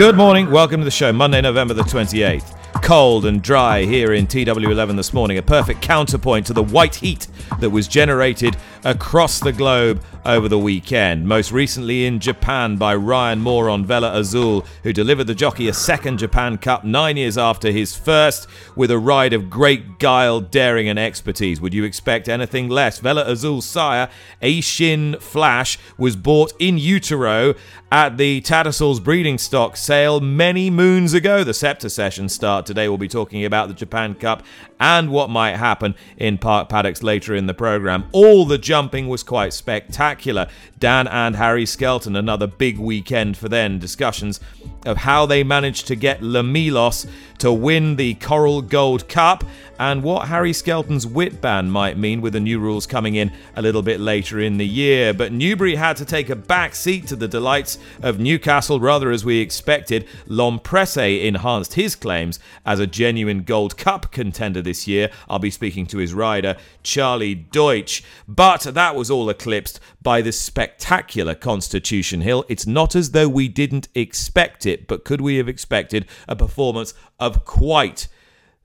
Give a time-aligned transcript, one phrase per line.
[0.00, 4.26] Good morning, welcome to the show, Monday, November the 28th cold and dry here in
[4.26, 7.26] TW11 this morning, a perfect counterpoint to the white heat
[7.60, 11.26] that was generated across the globe over the weekend.
[11.26, 15.72] Most recently in Japan by Ryan Moore on Vela Azul, who delivered the jockey a
[15.72, 20.88] second Japan Cup nine years after his first with a ride of great guile, daring,
[20.88, 21.60] and expertise.
[21.60, 22.98] Would you expect anything less?
[22.98, 24.08] Vela Azul's sire,
[24.42, 27.54] Eishin Flash, was bought in utero
[27.92, 31.42] at the Tattersalls breeding stock sale many moons ago.
[31.42, 32.88] The Sceptre session start today.
[32.88, 34.44] We'll be talking about the Japan Cup
[34.80, 38.08] and what might happen in Park Paddocks later in the program.
[38.12, 40.48] All the jumping was quite spectacular.
[40.78, 43.78] Dan and Harry Skelton, another big weekend for them.
[43.78, 44.40] Discussions
[44.86, 47.06] of how they managed to get Le Milos
[47.38, 49.44] to win the Coral Gold Cup
[49.78, 53.62] and what Harry Skelton's whip ban might mean with the new rules coming in a
[53.62, 55.14] little bit later in the year.
[55.14, 59.24] But Newbury had to take a back seat to the delights of Newcastle, rather as
[59.24, 60.06] we expected.
[60.26, 65.10] L'Homme Presse enhanced his claims as a genuine Gold Cup contender this year.
[65.28, 68.04] I'll be speaking to his rider, Charlie Deutsch.
[68.28, 72.44] But that was all eclipsed by the spectacular Constitution Hill.
[72.48, 76.94] It's not as though we didn't expect it, but could we have expected a performance
[77.18, 78.06] of quite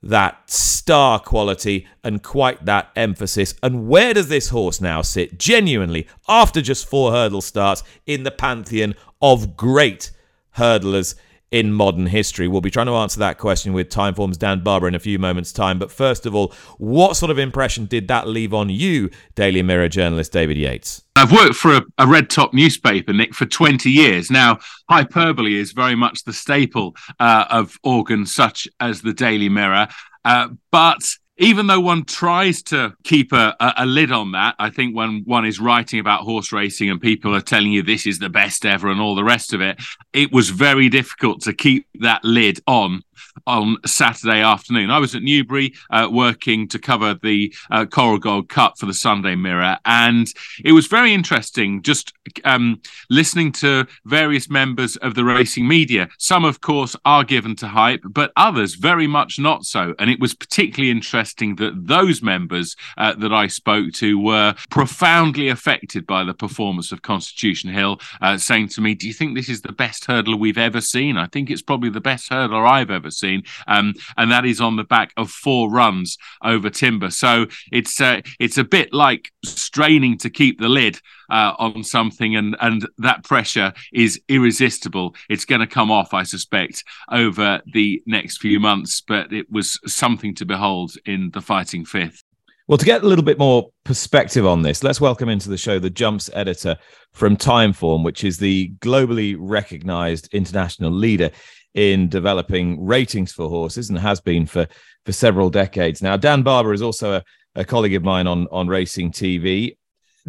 [0.00, 3.54] that star quality and quite that emphasis.
[3.64, 8.30] And where does this horse now sit, genuinely, after just four hurdle starts, in the
[8.30, 10.12] pantheon of great
[10.56, 11.16] hurdlers
[11.50, 12.48] in modern history?
[12.48, 15.52] We'll be trying to answer that question with Timeform's Dan Barber in a few moments'
[15.52, 15.78] time.
[15.78, 19.88] But first of all, what sort of impression did that leave on you, Daily Mirror
[19.88, 21.02] journalist David Yates?
[21.16, 24.30] I've worked for a, a, red top newspaper, Nick, for 20 years.
[24.30, 24.58] Now,
[24.90, 29.88] hyperbole is very much the staple uh, of organs such as the Daily Mirror.
[30.24, 31.02] Uh, but
[31.38, 35.44] even though one tries to keep a, a, lid on that, I think when one
[35.44, 38.88] is writing about horse racing and people are telling you this is the best ever
[38.88, 39.78] and all the rest of it,
[40.12, 43.02] it was very difficult to keep that lid on
[43.46, 44.90] on Saturday afternoon.
[44.90, 48.94] I was at Newbury uh, working to cover the uh, Coral Gold Cup for the
[48.94, 50.32] Sunday Mirror, and
[50.64, 52.12] it was very interesting just
[52.44, 52.80] um,
[53.10, 56.08] listening to various members of the racing media.
[56.18, 59.94] Some, of course, are given to hype, but others very much not so.
[59.98, 65.48] And it was particularly interesting that those members uh, that I spoke to were profoundly
[65.48, 69.48] affected by the performance of Constitution Hill, uh, saying to me, Do you think this
[69.48, 71.16] is the best hurdler we've ever seen?
[71.16, 74.60] I think it's probably the best hurdler I've ever seen seen, um, and that is
[74.60, 77.10] on the back of four runs over Timber.
[77.10, 81.00] So it's uh, it's a bit like straining to keep the lid
[81.30, 85.14] uh, on something, and and that pressure is irresistible.
[85.28, 89.02] It's going to come off, I suspect, over the next few months.
[89.06, 92.22] But it was something to behold in the fighting fifth.
[92.68, 95.78] Well, to get a little bit more perspective on this, let's welcome into the show
[95.78, 96.76] the Jumps editor
[97.12, 101.30] from Timeform, which is the globally recognized international leader
[101.76, 104.66] in developing ratings for horses and has been for
[105.04, 106.16] for several decades now.
[106.16, 109.76] Dan Barber is also a, a colleague of mine on on Racing TV.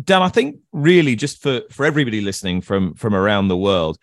[0.03, 3.97] Dan, I think really just for for everybody listening from from around the world,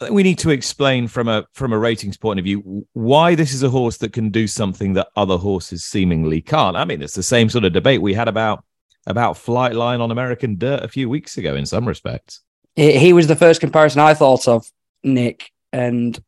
[0.00, 3.34] I think we need to explain from a from a ratings point of view why
[3.34, 6.76] this is a horse that can do something that other horses seemingly can't.
[6.76, 8.64] I mean, it's the same sort of debate we had about
[9.08, 12.42] about Flightline on American Dirt a few weeks ago in some respects.
[12.76, 14.64] He was the first comparison I thought of,
[15.02, 16.18] Nick, and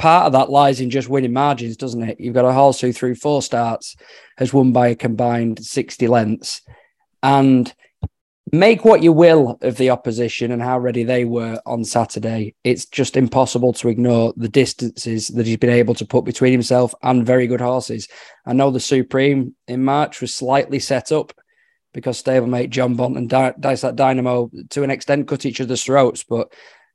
[0.00, 2.18] part of that lies in just winning margins, doesn't it?
[2.18, 3.96] You've got a horse who, through four starts,
[4.38, 6.62] has won by a combined 60 lengths.
[7.22, 7.72] And
[8.50, 12.54] make what you will of the opposition and how ready they were on Saturday.
[12.64, 16.94] It's just impossible to ignore the distances that he's been able to put between himself
[17.02, 18.08] and very good horses.
[18.46, 21.34] I know the Supreme in March was slightly set up
[21.92, 23.28] because stablemate Jonbon and
[23.60, 26.50] Dysart Dynamo to an extent cut each other's throats, but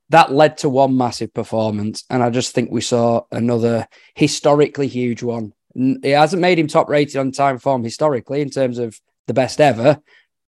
[0.10, 2.04] that led to one massive performance.
[2.10, 5.54] And I just think we saw another historically huge one.
[5.76, 10.00] It hasn't made him top rated on Timeform historically in terms of the best ever.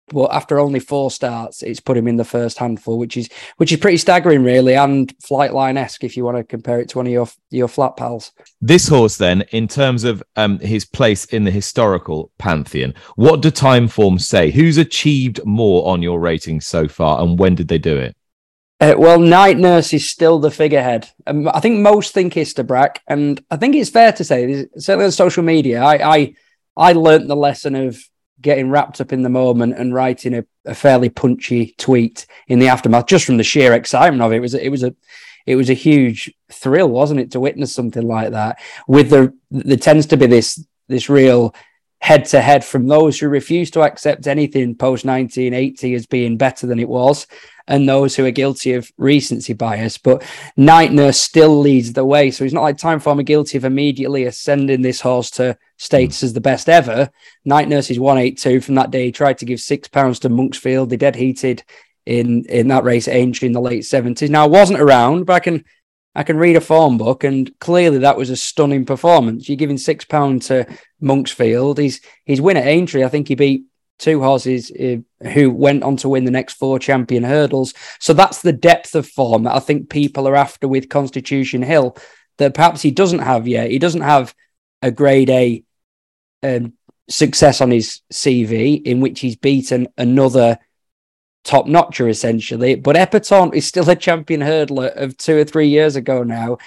[0.10, 3.28] But after only four starts, it's put him in the first handful, which is
[3.58, 7.00] which is pretty staggering, really, and flightline esque if you want to compare it to
[7.00, 8.32] one of your your flat pals.
[8.62, 13.52] This horse, then, in terms of um, his place in the historical pantheon, what do
[13.52, 14.50] Timeform say?
[14.50, 18.16] Who's achieved more on your rating so far, and when did they do it?
[18.80, 21.10] Uh, well, Night Nurse is still the figurehead.
[21.26, 25.12] Um, I think most think Istabraq, and I think it's fair to say, certainly on
[25.12, 26.36] social media, I I,
[26.76, 27.98] I learnt the lesson of
[28.40, 32.68] getting wrapped up in the moment and writing a, a, fairly punchy tweet in the
[32.68, 34.36] aftermath, just from the sheer excitement of it.
[34.36, 34.96] It was it was a
[35.48, 38.60] it was a huge thrill, wasn't it, to witness something like that?
[38.88, 41.56] With the there tends to be this this real
[42.00, 46.68] head to head from those who refuse to accept anything post 1980 as being better
[46.68, 47.26] than it was
[47.68, 49.98] and those who are guilty of recency bias.
[49.98, 50.24] But
[50.56, 52.32] Night Nurse still leads the way.
[52.32, 56.34] So it's not like Timeform are guilty of immediately ascending this horse to status as
[56.34, 57.10] the best ever.
[57.46, 59.06] Night Nurse is 182 from that day.
[59.06, 60.90] He tried to give six pounds to Monksfield.
[60.90, 61.64] They dead heated
[62.06, 64.30] in in that race at in the late 70s.
[64.30, 65.66] Now I wasn't around, but I can
[66.16, 69.48] I can read a form book, and clearly that was a stunning performance.
[69.48, 70.66] You're giving six pound to
[71.02, 71.78] Monksfield.
[71.78, 73.04] He's he's win at Aintree.
[73.04, 73.66] I think he beat
[74.00, 74.98] two horses uh,
[75.30, 77.74] who went on to win the next four champion hurdles.
[78.00, 81.98] So that's the depth of form that I think people are after with Constitution Hill
[82.38, 83.72] that perhaps he doesn't have yet.
[83.72, 84.36] He doesn't have
[84.82, 85.64] a grade A
[86.44, 86.74] um,
[87.10, 90.60] success on his CV in which he's beaten another
[91.44, 92.76] top notcher essentially.
[92.76, 96.58] But Epatante is still a champion hurdler of two or three years ago now.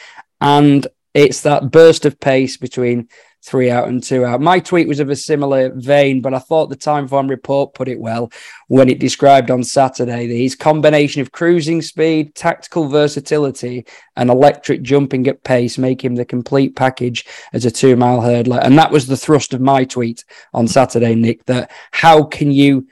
[0.41, 3.09] And it's that burst of pace between
[3.43, 4.41] three out and two out.
[4.41, 7.89] My tweet was of a similar vein, but I thought the Time Timeform report put
[7.89, 8.31] it well
[8.69, 14.83] when it described on Saturday that his combination of cruising speed, tactical versatility, and electric
[14.83, 18.61] jumping at pace make him the complete package as a two mile hurdler.
[18.63, 22.87] And that was the thrust of my tweet on Saturday, Nick, that how can you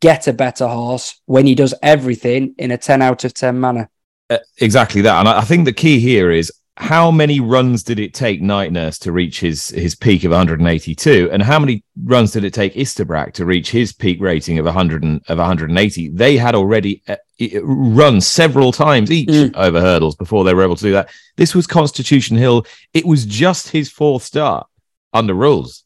[0.00, 3.88] get a better horse when he does everything in a 10 out of 10 manner?
[4.30, 5.20] Uh, exactly that.
[5.20, 8.98] And I think the key here is how many runs did it take Night Nurse
[9.00, 13.34] to reach his his peak of 182, and how many runs did it take Istabraq
[13.34, 16.08] to reach his peak rating of 100 and, of 180?
[16.10, 17.16] They had already uh,
[17.62, 19.54] run several times each mm.
[19.54, 21.10] over hurdles before they were able to do that.
[21.36, 22.64] This was Constitution Hill.
[22.94, 24.66] It was just his fourth start
[25.12, 25.84] under rules.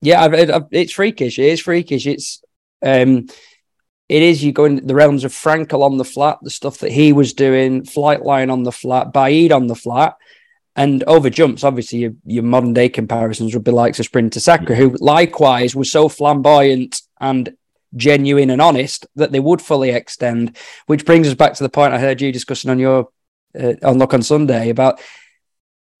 [0.00, 1.38] Yeah, I've, I've, it's freakish.
[1.38, 2.06] It is freakish.
[2.06, 2.42] It's
[2.82, 3.26] um,
[4.08, 6.92] it is you go in the realms of Frankel on the flat, the stuff that
[6.92, 10.16] he was doing, Flightline on the flat, Baaeed on the flat,
[10.74, 11.64] and over jumps.
[11.64, 15.92] Obviously, your, your modern day comparisons would be like a Sprinter Sacre, who likewise was
[15.92, 17.54] so flamboyant and
[17.96, 20.56] genuine and honest that they would fully extend.
[20.86, 23.08] Which brings us back to the point I heard you discussing on your
[23.58, 25.00] uh, on Luck on Sunday about.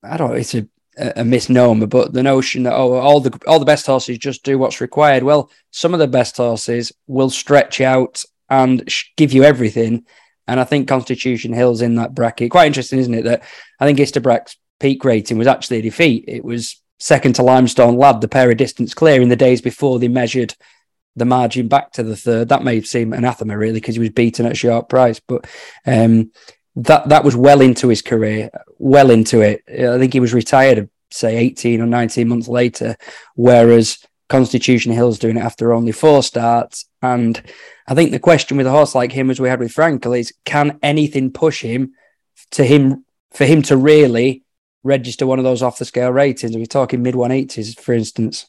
[0.02, 0.36] I don't know.
[0.36, 0.66] It's a
[0.98, 4.58] a misnomer, but the notion that oh, all the all the best horses just do
[4.58, 5.22] what's required.
[5.22, 10.06] Well, some of the best horses will stretch out and sh- give you everything,
[10.46, 12.50] and I think Constitution Hill's in that bracket.
[12.50, 13.24] Quite interesting, isn't it?
[13.24, 13.42] That
[13.78, 16.24] I think Istabraq's peak rating was actually a defeat.
[16.26, 19.98] It was second to Limestone Lad, the pair of distance clear in the days before
[19.98, 20.54] they measured
[21.16, 22.48] the margin back to the third.
[22.48, 25.46] That may seem anathema, really, because he was beaten at sharp price, but
[25.86, 26.32] um,
[26.78, 29.62] that that was well into his career, well into it.
[29.68, 32.96] I think he was retired, say, 18 or 19 months later,
[33.34, 33.98] whereas
[34.28, 36.86] Constitution Hill's doing it after only four starts.
[37.02, 37.42] And
[37.88, 40.32] I think the question with a horse like him, as we had with Frankel, is
[40.44, 41.94] can anything push him
[42.52, 44.44] to him for him to really
[44.84, 46.52] register one of those off the scale ratings?
[46.52, 48.46] We're we talking mid 180s, for instance?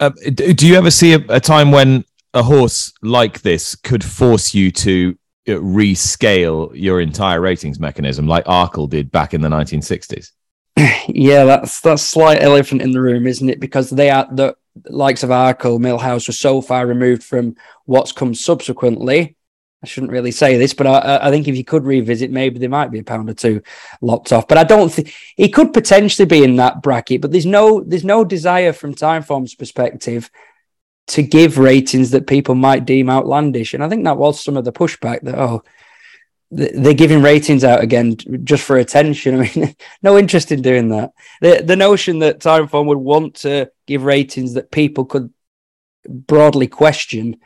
[0.00, 2.04] Uh, do you ever see a, a time when
[2.34, 5.16] a horse like this could force you to
[5.46, 10.32] rescale your entire ratings mechanism like Arkle did back in the 1960s.
[11.08, 13.60] yeah, that's that's slight elephant in the room, isn't it?
[13.60, 18.12] Because they are the likes of Arkle, Mill House were so far removed from what's
[18.12, 19.36] come subsequently.
[19.82, 22.68] I shouldn't really say this, but I, I think if you could revisit, maybe there
[22.68, 23.62] might be a pound or two
[24.00, 24.48] locked off.
[24.48, 27.20] But I don't think he could potentially be in that bracket.
[27.20, 30.30] But there's no there's no desire from Timeform's perspective
[31.08, 33.74] to give ratings that people might deem outlandish.
[33.74, 35.62] And I think that was some of the pushback that, oh,
[36.50, 39.34] they're giving ratings out again just for attention.
[39.40, 41.12] I mean, no interest in doing that.
[41.40, 45.32] The, the notion that Timeform would want to give ratings that people could
[46.08, 47.36] broadly question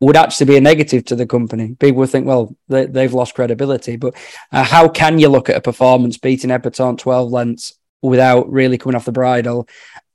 [0.00, 1.74] would actually be a negative to the company.
[1.74, 3.96] People would think, well, they, have lost credibility.
[3.96, 4.14] But
[4.52, 8.94] uh, how can you look at a performance beating Epatante 12 lengths without really coming
[8.94, 9.66] off the bridle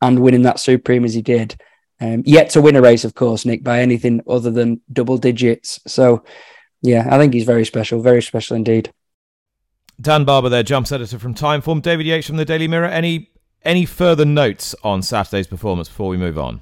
[0.01, 1.59] and winning that supreme as he did?
[2.01, 5.79] Um, yet to win a race, of course, Nick, by anything other than double digits.
[5.85, 6.23] So,
[6.81, 8.91] yeah, I think he's very special, very special indeed.
[10.01, 11.81] Dan Barber, there, jumps editor from Timeform.
[11.81, 12.87] David Yates from the Daily Mirror.
[12.87, 13.29] Any
[13.63, 16.61] any further notes on Saturday's performance before we move on?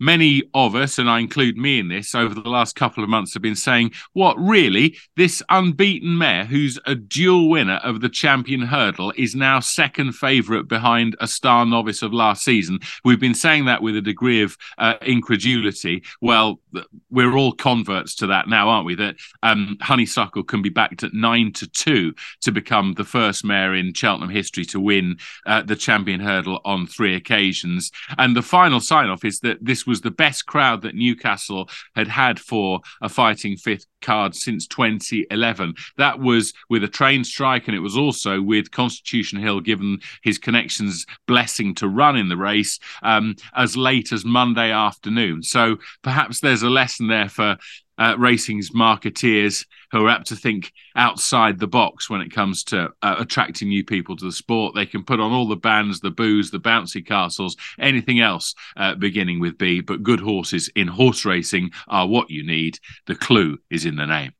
[0.00, 3.34] Many of us, and I include me in this, over the last couple of months
[3.34, 8.62] have been saying, what really, this unbeaten mare, who's a dual winner of the champion
[8.62, 12.78] hurdle, is now second favourite behind a star novice of last season.
[13.04, 16.02] We've been saying that with a degree of uh, incredulity.
[16.20, 16.60] Well,
[17.10, 18.94] we're all converts to that now, aren't we?
[18.94, 23.74] That um, Honeysuckle can be backed at nine to two to become the first mare
[23.74, 27.90] in Cheltenham history to win uh, the champion hurdle on three occasions.
[28.16, 32.08] And the final sign off is that this was the best crowd that Newcastle had
[32.08, 35.74] had for a fighting fifth card since 2011.
[35.96, 40.38] That was with a train strike, and it was also with Constitution Hill given his
[40.38, 45.42] connections blessing to run in the race um, as late as Monday afternoon.
[45.42, 47.56] So perhaps there's a lesson there for
[47.98, 52.88] uh, racing's marketeers who are apt to think outside the box when it comes to
[53.02, 54.74] uh, attracting new people to the sport.
[54.74, 58.94] They can put on all the bands, the booze, the bouncy castles, anything else uh,
[58.94, 59.80] beginning with B.
[59.80, 62.78] But good horses in horse racing are what you need.
[63.06, 64.32] The clue is in the name.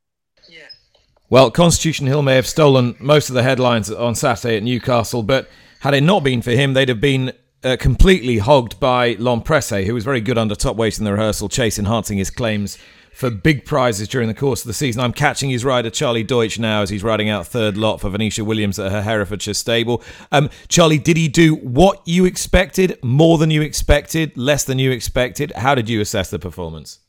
[1.31, 5.49] Well, Constitution Hill may have stolen most of the headlines on Saturday at Newcastle, but
[5.81, 9.87] had it not been for him, they'd have been uh, completely hogged by L'Homme Presse,
[9.87, 12.79] who was very good under top weight in the rehearsal, chase enhancing his claims
[13.19, 15.03] for big prizes during the course of the season.
[15.03, 18.45] I'm catching his rider Charlie Deutsch now as he's riding out third lot for Venetia
[18.45, 20.05] Williams at her Herefordshire stable.
[20.31, 24.93] Um, Charlie, did he do what you expected, more than you expected, less than you
[24.93, 25.53] expected?
[25.57, 27.01] How did you assess the performance?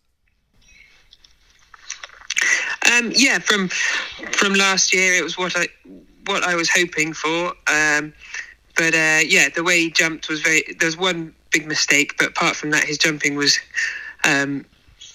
[2.92, 5.68] Um, yeah, from from last year, it was what I
[6.26, 7.54] what I was hoping for.
[7.68, 8.14] Um,
[8.76, 10.64] but uh, yeah, the way he jumped was very.
[10.80, 13.60] There was one big mistake, but apart from that, his jumping was
[14.24, 14.66] um,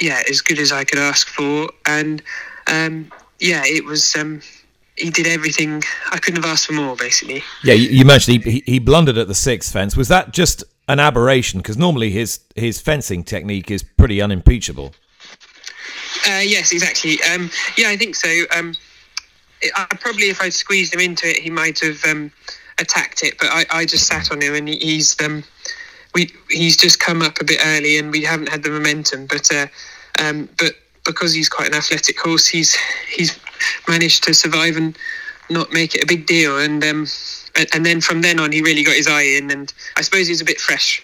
[0.00, 1.70] yeah, as good as I could ask for.
[1.86, 2.22] And
[2.66, 3.10] um,
[3.40, 4.14] yeah, it was.
[4.16, 4.40] Um,
[4.96, 5.82] he did everything.
[6.12, 7.42] I couldn't have asked for more, basically.
[7.64, 9.96] Yeah, you, you mentioned he, he blundered at the sixth fence.
[9.96, 11.58] Was that just an aberration?
[11.58, 14.94] Because normally his his fencing technique is pretty unimpeachable.
[16.26, 17.18] Uh, yes, exactly.
[17.34, 18.28] Um, yeah, I think so.
[18.56, 18.74] Um,
[19.76, 22.30] I, probably, if I'd squeezed him into it, he might have um,
[22.78, 23.36] attacked it.
[23.38, 25.42] But I, I just sat on him, and he's um,
[26.14, 29.26] we he's just come up a bit early, and we haven't had the momentum.
[29.26, 29.66] But uh,
[30.20, 32.76] um, but because he's quite an athletic horse, he's
[33.10, 33.38] he's
[33.88, 34.96] managed to survive and
[35.50, 36.58] not make it a big deal.
[36.58, 37.06] And um,
[37.72, 40.40] and then from then on, he really got his eye in, and I suppose he's
[40.40, 41.02] a bit fresh,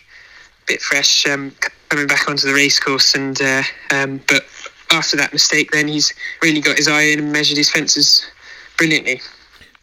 [0.62, 1.52] a bit fresh um,
[1.88, 3.14] coming back onto the racecourse.
[3.14, 4.46] And uh, um, but
[4.90, 6.12] after that mistake, then he's
[6.42, 8.24] really got his eye in and measured his fences
[8.76, 9.20] brilliantly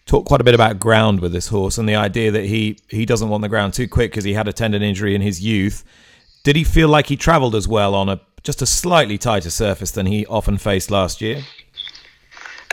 [0.08, 3.06] talk quite a bit about ground with this horse and the idea that he he
[3.06, 5.84] doesn't want the ground too quick because he had a tendon injury in his youth.
[6.44, 9.92] Did he feel like he travelled as well on a just a slightly tighter surface
[9.92, 11.44] than he often faced last year?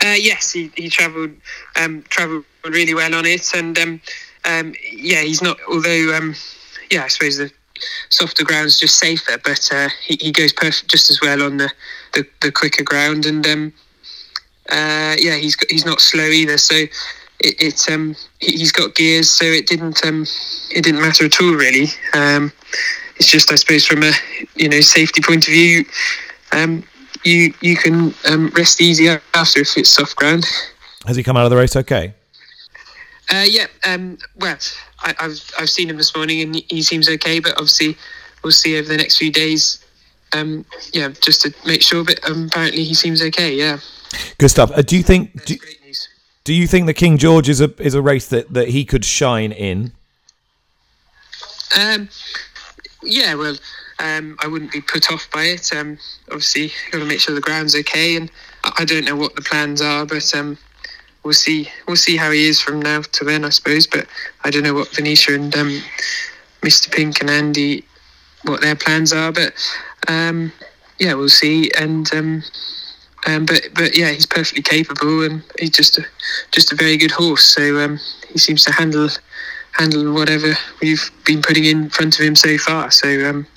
[0.03, 1.31] Uh, yes, he, he travelled
[1.75, 4.01] um, travelled really well on it, and um,
[4.45, 5.57] um, yeah, he's not.
[5.67, 6.35] Although, um,
[6.91, 7.51] yeah, I suppose the
[8.09, 11.69] softer ground's just safer, but uh, he, he goes perfect just as well on the,
[12.13, 13.73] the, the quicker ground, and um,
[14.69, 16.57] uh, yeah, he's he's not slow either.
[16.57, 16.85] So
[17.45, 20.25] it, it um, he's got gears, so it didn't um,
[20.71, 21.87] it didn't matter at all really.
[22.13, 22.51] Um,
[23.17, 24.11] it's just I suppose from a
[24.55, 25.85] you know safety point of view,
[26.51, 26.83] um,
[27.23, 30.45] you you can um, rest easy after if it's soft ground.
[31.05, 32.13] Has he come out of the race okay?
[33.31, 34.57] Uh, yeah, um, well,
[35.01, 37.97] I, have I've seen him this morning and he seems okay, but obviously
[38.43, 39.83] we'll see over the next few days.
[40.33, 42.03] Um, yeah, just to make sure.
[42.03, 43.55] But um, apparently he seems okay.
[43.55, 43.79] Yeah.
[44.37, 44.71] Good stuff.
[44.71, 45.45] Uh, do you think?
[45.45, 45.55] Do,
[46.45, 49.03] do you think the King George is a is a race that, that he could
[49.03, 49.91] shine in?
[51.77, 52.07] Um,
[53.03, 53.57] yeah, well,
[53.99, 55.73] um, I wouldn't be put off by it.
[55.73, 55.97] Um,
[56.27, 58.31] obviously, got to make sure the ground's okay, and
[58.77, 60.57] I don't know what the plans are, but um,
[61.23, 61.67] we'll see.
[61.87, 63.87] We'll see how he is from now to then, I suppose.
[63.87, 64.05] But
[64.43, 65.81] I don't know what Venetia and um,
[66.61, 66.91] Mr.
[66.91, 67.83] Pink and Andy
[68.43, 69.53] what their plans are, but
[70.07, 70.51] um,
[70.99, 71.71] yeah, we'll see.
[71.71, 72.13] And
[73.25, 76.05] um, but but yeah, he's perfectly capable, and he's just a
[76.51, 77.43] just a very good horse.
[77.43, 77.99] So um,
[78.31, 79.09] he seems to handle
[79.71, 82.91] handle whatever we've been putting in front of him so far.
[82.91, 83.47] So um,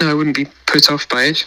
[0.00, 1.44] no, I wouldn't be put off by it.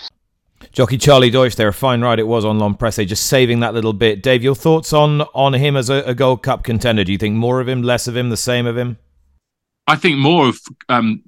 [0.72, 3.74] Jockey Charlie Deutsch there, a fine ride it was on L'Homme Presse, just saving that
[3.74, 4.22] little bit.
[4.22, 7.06] Dave, your thoughts on on him as a, a, Gold Cup contender?
[7.06, 8.98] Do you think more of him, less of him, the same of him?
[9.88, 10.60] I think more of
[10.90, 11.22] um,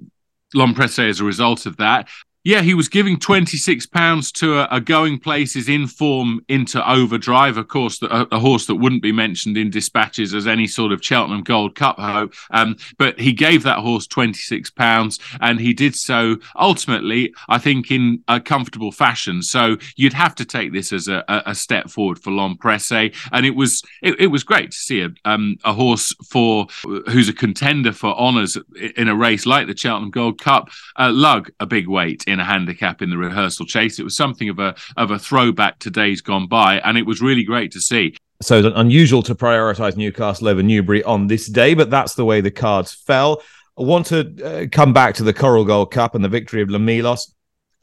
[0.52, 2.08] L'Homme Presse as a result of that.
[2.48, 7.68] Yeah, he was giving £26 to a, a, going places in form into overdrive, of
[7.68, 11.42] course, a, a, horse that wouldn't be mentioned in dispatches as any sort of Cheltenham
[11.42, 12.32] Gold Cup hope.
[12.50, 18.24] Um, but he gave that horse £26 and he did so ultimately, I think, in
[18.28, 19.42] a comfortable fashion.
[19.42, 23.12] So you'd have to take this as a, a step forward for L'Homme Presse.
[23.30, 26.66] And it was it, it, was great to see a, um, a horse for
[27.10, 28.56] who's a contender for honours
[28.96, 32.44] in a race like the Cheltenham Gold Cup uh, lug a big weight in a
[32.44, 33.98] handicap in the rehearsal chase.
[33.98, 37.20] It was something of a of a throwback to days gone by, and it was
[37.20, 38.16] really great to see.
[38.40, 42.40] So it's unusual to prioritise Newcastle over Newbury on this day, but that's the way
[42.40, 43.42] the cards fell.
[43.78, 46.70] I want to uh, come back to the Coral Gold Cup and the victory of
[46.70, 47.32] Le Milos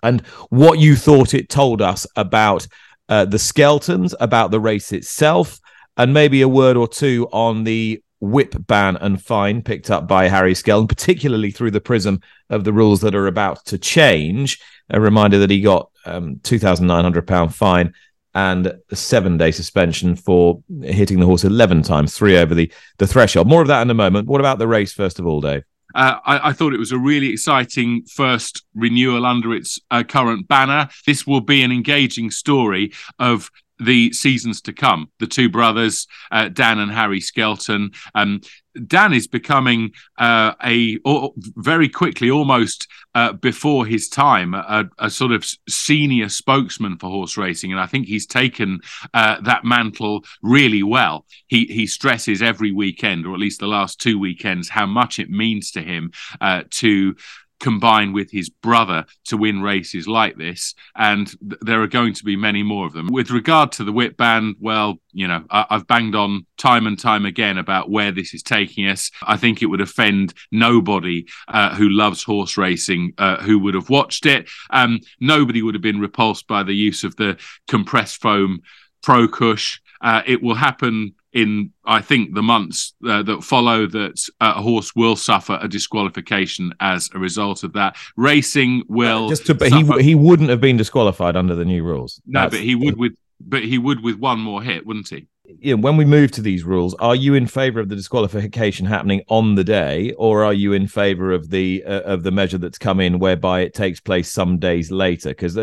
[0.04, 2.68] and what you thought it told us about
[3.10, 5.60] uh, the Skeltons, about the race itself,
[5.98, 10.28] and maybe a word or two on the whip ban and fine picked up by
[10.28, 14.60] Harry Skelton, particularly through the prism of the rules that are about to change.
[14.90, 17.94] A reminder that he got um, £2,900 fine
[18.34, 23.08] and a seven day suspension for hitting the horse 11 times, three over the, the
[23.08, 23.48] threshold.
[23.48, 24.28] More of that in a moment.
[24.28, 25.64] What about the race, first of all, Dave?
[25.96, 30.46] Uh, I, I, thought it was a really exciting first renewal under its uh, current
[30.46, 30.90] banner.
[31.06, 35.10] This will be an engaging story of the seasons to come.
[35.20, 37.92] The two brothers, uh, Dan and Harry Skelton.
[38.14, 38.42] Um,
[38.88, 45.10] Dan is becoming uh, a or, very quickly, almost uh, before his time, a, a,
[45.10, 48.82] sort of senior spokesman for horse racing, and I think he's taken
[49.14, 51.26] uh, that mantle really well.
[51.48, 55.30] He he stresses every weekend, or at least the last two weekends, how much it
[55.30, 57.16] means to him uh, to
[57.60, 60.76] combine with his brother to win races like this.
[60.96, 63.08] And th- there are going to be many more of them.
[63.08, 67.00] With regard to the whip ban, well, you know, I- have banged on time and
[67.00, 69.12] time again about where this is taking us.
[69.24, 73.90] I think it would offend nobody uh, who loves horse racing uh, who would have
[73.90, 74.50] watched it.
[74.70, 78.62] Um, nobody would have been repulsed by the use of the compressed foam
[79.02, 79.80] Pro Cush.
[80.02, 84.62] Uh, it will happen in I think the months uh, that follow that uh, a
[84.62, 87.98] horse will suffer a disqualification as a result of that.
[88.16, 91.84] Racing will uh, just to, but he he wouldn't have been disqualified under the new
[91.84, 92.22] rules.
[92.26, 95.28] No, That's, but he would with but he would with one more hit, wouldn't he?
[95.60, 99.22] Yeah, when we move to these rules, are you in favour of the disqualification happening
[99.28, 102.78] on the day, or are you in favour of the uh, of the measure that's
[102.78, 105.30] come in, whereby it takes place some days later?
[105.30, 105.58] Because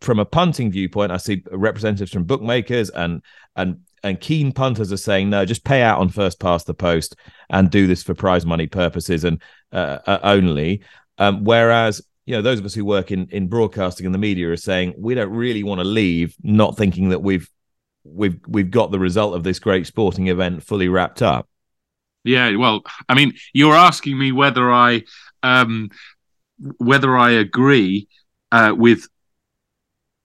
[0.00, 3.22] from a punting viewpoint, I see representatives from bookmakers and
[3.56, 7.16] and and keen punters are saying no, just pay out on first past the post
[7.50, 10.82] and do this for prize money purposes and uh, uh, only.
[11.18, 14.50] Um, whereas you know those of us who work in in broadcasting and the media
[14.50, 17.50] are saying we don't really want to leave, not thinking that we've
[18.04, 21.48] we've we've got the result of this great sporting event fully wrapped up.
[22.24, 25.02] Yeah, well, I mean, you're asking me whether I
[25.42, 25.90] um,
[26.78, 28.08] whether I agree
[28.52, 29.08] uh, with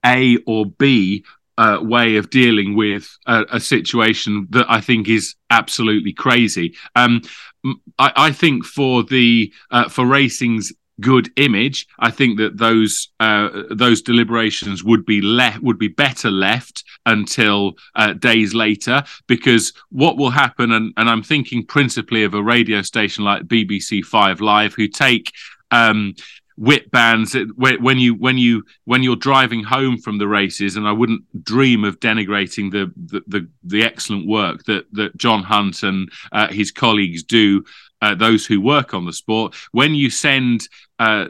[0.05, 1.25] A or B
[1.61, 6.75] uh, way of dealing with a, a, situation that I think is absolutely crazy.
[6.95, 7.21] Um,
[7.99, 13.49] I, I, think for the uh, for racing's good image, I think that those uh,
[13.69, 20.17] those deliberations would be left would be better left until uh, days later because what
[20.17, 24.73] will happen and, and I'm thinking principally of a radio station like BBC Five Live
[24.73, 25.31] who take
[25.69, 26.15] um,
[26.61, 30.91] whip bands when you when you when you're driving home from the races and I
[30.91, 36.11] wouldn't dream of denigrating the the the, the excellent work that that John Hunt and
[36.31, 37.63] uh, his colleagues do
[38.01, 39.55] uh, those who work on the sport.
[39.71, 40.67] When you send,
[40.99, 41.27] uh,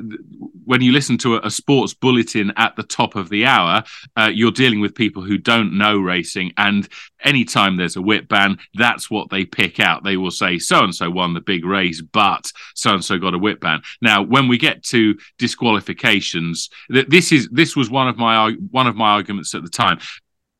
[0.65, 3.83] when you listen to a, a, sports bulletin at the top of the hour,
[4.15, 6.53] uh, you're dealing with people who don't know racing.
[6.57, 6.87] And
[7.23, 10.03] anytime there's a whip ban, that's what they pick out.
[10.03, 13.33] They will say, so and so won the big race, but so and so got
[13.33, 13.81] a whip ban.
[14.01, 18.95] Now, when we get to disqualifications, this is this was one of my one of
[18.95, 19.99] my arguments at the time.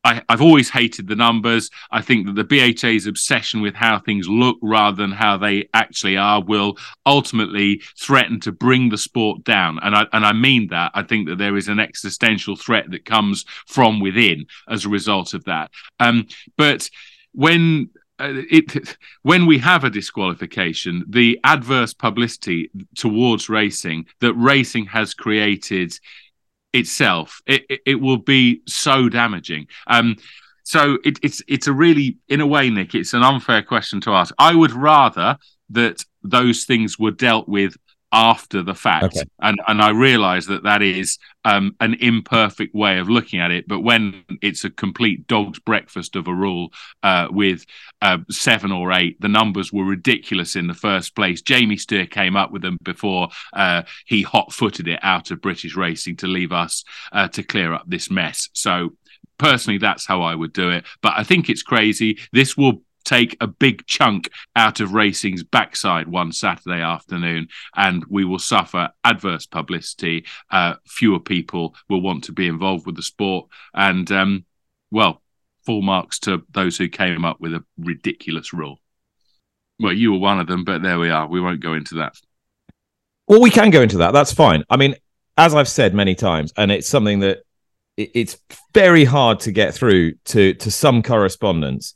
[0.04, 1.70] I, have always hated the numbers.
[1.90, 6.16] I think that the BHA's obsession with how things look rather than how they actually
[6.16, 9.78] are will ultimately threaten to bring the sport down.
[9.82, 10.92] And I and I mean that.
[10.94, 15.34] I think that there is an existential threat that comes from within as a result
[15.34, 15.70] of that.
[16.00, 16.90] Um, but
[17.32, 24.86] when uh, it when we have a disqualification, the adverse publicity towards racing that racing
[24.86, 25.98] has created
[26.72, 29.66] itself, it, it, it will be so damaging.
[29.86, 30.16] Um,
[30.64, 34.12] so it, it's it's a really, in a way, Nick, it's an unfair question to
[34.12, 34.34] ask.
[34.38, 35.36] I would rather
[35.70, 37.76] that those things were dealt with
[38.12, 39.04] after the fact.
[39.16, 39.24] Okay.
[39.40, 43.66] And and I realise that that is um, an imperfect way of looking at it.
[43.66, 46.72] But when it's a complete dog's breakfast of a rule
[47.02, 47.64] uh, with
[48.00, 51.42] uh, seven or eight, the numbers were ridiculous in the first place.
[51.42, 56.16] Jamie Stier came up with them before uh, he hot-footed it out of British racing
[56.16, 58.48] to leave us uh, to clear up this mess.
[58.52, 58.90] So
[59.38, 60.84] personally, that's how I would do it.
[61.00, 62.18] But I think it's crazy.
[62.32, 68.24] This will take a big chunk out of racing's backside one Saturday afternoon, and we
[68.24, 70.24] will suffer adverse publicity.
[70.50, 74.44] Uh, fewer people will want to be involved with the sport, and um,
[74.90, 75.20] well,
[75.66, 78.78] full marks to those who came up with a ridiculous rule.
[79.78, 81.26] Well, you were one of them, but there we are.
[81.28, 82.14] We won't go into that.
[83.26, 84.12] Well, we can go into that.
[84.12, 84.64] That's fine.
[84.70, 84.94] I mean,
[85.36, 87.42] as I've said many times, and it's something that
[87.96, 88.38] it's
[88.72, 91.94] very hard to get through to to some correspondents.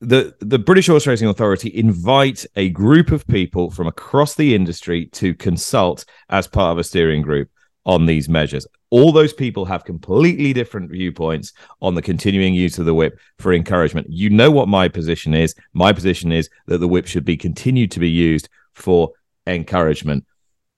[0.00, 5.06] The the British Horse Racing Authority invite a group of people from across the industry
[5.06, 7.50] to consult as part of a steering group
[7.84, 8.66] on these measures.
[8.90, 13.52] All those people have completely different viewpoints on the continuing use of the whip for
[13.52, 14.06] encouragement.
[14.08, 15.54] You know what my position is.
[15.72, 19.12] My position is that the whip should be continued to be used for
[19.46, 20.24] encouragement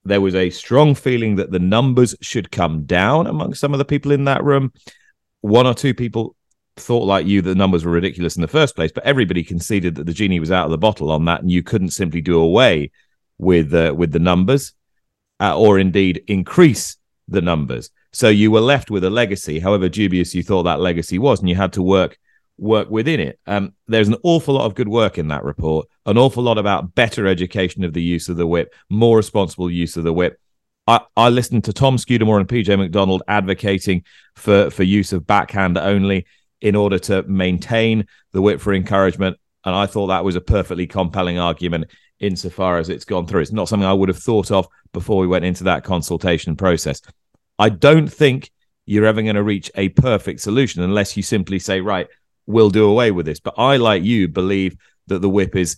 [0.05, 3.85] there was a strong feeling that the numbers should come down among some of the
[3.85, 4.73] people in that room.
[5.43, 6.37] One or two people
[6.81, 9.95] thought like you that the numbers were ridiculous in the first place, but everybody conceded
[9.95, 12.39] that the genie was out of the bottle on that, and you couldn't simply do
[12.41, 12.91] away
[13.39, 14.75] with uh, with the numbers,
[15.41, 16.97] uh, or indeed increase
[17.29, 17.91] the numbers.
[18.13, 21.49] So you were left with a legacy, however dubious you thought that legacy was, and
[21.49, 22.19] you had to work
[22.59, 23.41] work within it.
[23.47, 26.95] Um, there's an awful lot of good work in that report, an awful lot about
[26.95, 30.39] better education of the use of the whip, more responsible use of the whip.
[30.87, 35.79] I, I listened to Tom Scudamore and PJ McDonald advocating for, for use of backhand
[35.79, 36.27] only
[36.61, 39.37] in order to maintain the whip for encouragement.
[39.65, 41.87] And I thought that was a perfectly compelling argument
[42.19, 43.41] insofar as it's gone through.
[43.41, 47.01] It's not something I would have thought of before we went into that consultation process.
[47.59, 48.51] I don't think
[48.87, 52.09] you're ever going to reach a perfect solution unless you simply say, right,
[52.47, 53.41] we'll do away with this.
[53.41, 55.77] But I, like you, believe that the whip is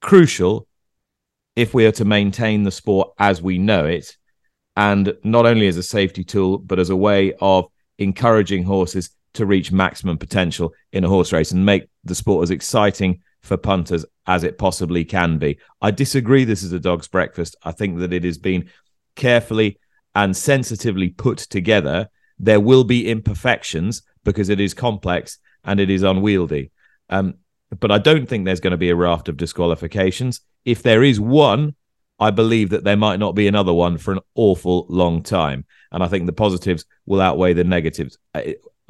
[0.00, 0.66] crucial
[1.54, 4.16] if we are to maintain the sport as we know it,
[4.76, 7.66] and not only as a safety tool, but as a way of
[7.98, 12.50] encouraging horses to reach maximum potential in a horse race and make the sport as
[12.50, 15.58] exciting for punters as it possibly can be.
[15.80, 17.56] I disagree this is a dog's breakfast.
[17.62, 18.68] I think that it has been
[19.14, 19.78] carefully
[20.14, 22.08] and sensitively put together.
[22.38, 26.72] There will be imperfections because it is complex and it is unwieldy.
[27.08, 27.34] Um,
[27.78, 30.40] but I don't think there's going to be a raft of disqualifications.
[30.64, 31.74] If there is one,
[32.18, 35.66] I believe that there might not be another one for an awful long time.
[35.92, 38.18] And I think the positives will outweigh the negatives.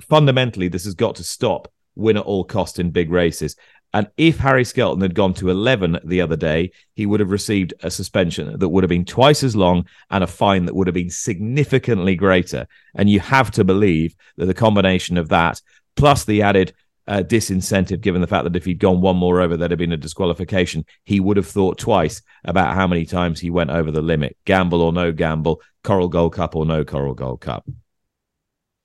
[0.00, 3.56] Fundamentally, this has got to stop win at all cost in big races.
[3.94, 7.72] And if Harry Skelton had gone to 11 the other day, he would have received
[7.82, 10.94] a suspension that would have been twice as long and a fine that would have
[10.94, 12.66] been significantly greater.
[12.94, 15.62] And you have to believe that the combination of that
[15.94, 16.74] plus the added
[17.08, 19.92] uh, disincentive, given the fact that if he'd gone one more over, there'd have been
[19.92, 20.84] a disqualification.
[21.04, 24.36] He would have thought twice about how many times he went over the limit.
[24.44, 27.66] Gamble or no gamble, Coral Gold Cup or no Coral Gold Cup.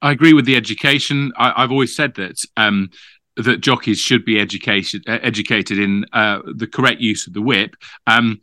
[0.01, 1.31] I agree with the education.
[1.37, 2.89] I, have always said that um,
[3.35, 7.75] that jockeys should be educated uh, educated in uh, the correct use of the whip.
[8.07, 8.41] Um,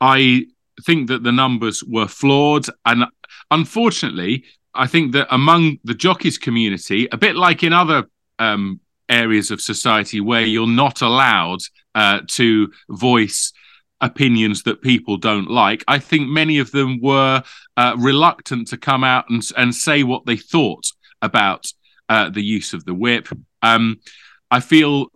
[0.00, 0.46] I
[0.84, 3.04] think that the numbers were flawed, and
[3.50, 8.04] unfortunately, I think that among the jockeys community, a bit like in other
[8.38, 11.60] um, areas of society where you're not allowed
[11.94, 13.52] uh, to voice
[14.00, 17.42] opinions that people don't like, I think many of them were
[17.76, 20.86] uh, reluctant to come out and, and say what they thought
[21.22, 21.66] about
[22.08, 23.28] uh, the use of the whip.
[23.62, 24.00] Um,
[24.50, 25.06] I feel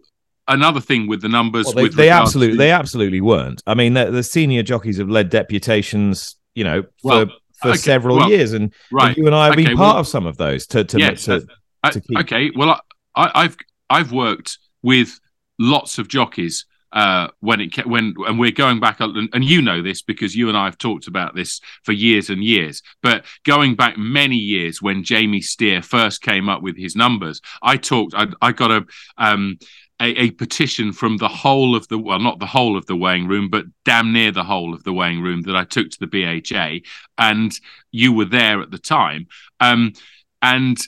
[0.48, 1.66] another thing with the numbers.
[1.66, 2.58] Well, they, they absolutely, to...
[2.58, 3.62] they absolutely weren't.
[3.66, 7.26] I mean, the, the, senior jockeys have led deputations, you know, for well,
[7.60, 9.08] for okay, several well, years, and, right.
[9.08, 10.66] and, you and I have okay, been part of some of those.
[10.68, 11.46] To to, yes, to,
[11.84, 12.18] uh, to keep...
[12.20, 12.80] okay, well,
[13.14, 13.56] I, have
[13.90, 15.18] I've worked with
[15.58, 19.82] lots of jockeys uh, when it when and we're going back and, and you know
[19.82, 22.82] this because you and I have talked about this for years and years.
[23.02, 27.76] But going back many years when Jamie Stier first came up with his numbers, I
[27.76, 28.14] talked.
[28.14, 28.86] I, I got a
[29.18, 29.58] um,
[30.00, 33.26] a, a, petition from the whole of the well, not the whole of the weighing
[33.26, 36.06] room, but damn near the whole of the weighing room that I took to the
[36.06, 36.86] BHA,
[37.18, 37.52] and
[37.90, 39.26] you were there at the time.
[39.60, 39.92] Um,
[40.40, 40.78] and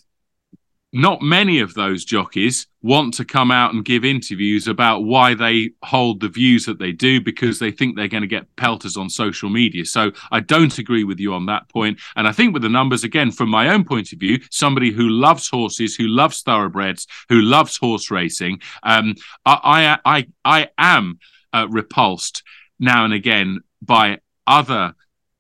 [0.93, 5.71] not many of those jockeys want to come out and give interviews about why they
[5.85, 9.09] hold the views that they do because they think they're going to get pelters on
[9.09, 9.85] social media.
[9.85, 12.01] So I don't agree with you on that point.
[12.17, 15.09] And I think with the numbers, again, from my own point of view, somebody who
[15.09, 19.15] loves horses, who loves thoroughbreds, who loves horse racing, um,
[19.47, 21.21] I, I, I, I am
[21.53, 22.43] uh, repulsed
[22.81, 24.95] now and again by other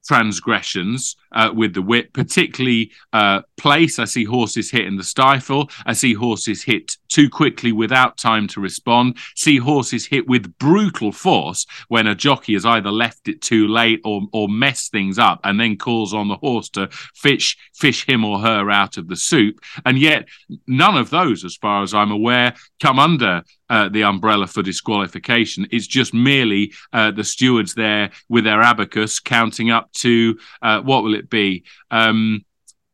[0.07, 3.99] transgressions uh, with the whip, particularly uh, place.
[3.99, 5.71] I see horses hit in the stifle.
[5.87, 9.19] I see horses hit too quickly without time to respond.
[9.37, 14.01] See horses hit with brutal force when a jockey has either left it too late
[14.05, 18.25] or or messed things up, and then calls on the horse to fish fish him
[18.25, 19.61] or her out of the soup.
[19.85, 20.29] And yet,
[20.67, 25.67] none of those, as far as I'm aware, come under uh, the umbrella for disqualification.
[25.71, 31.05] It's just merely uh, the stewards there with their abacus counting up to uh, what
[31.05, 31.65] will it it be?
[31.91, 32.45] Um,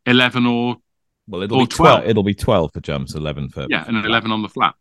[0.05, 0.77] Eleven or
[1.27, 2.01] well, it'll be 12.
[2.01, 2.11] 12.
[2.11, 3.67] It'll be 12 for jumps, 11 for.
[3.69, 4.75] Yeah, and 11 on the flat.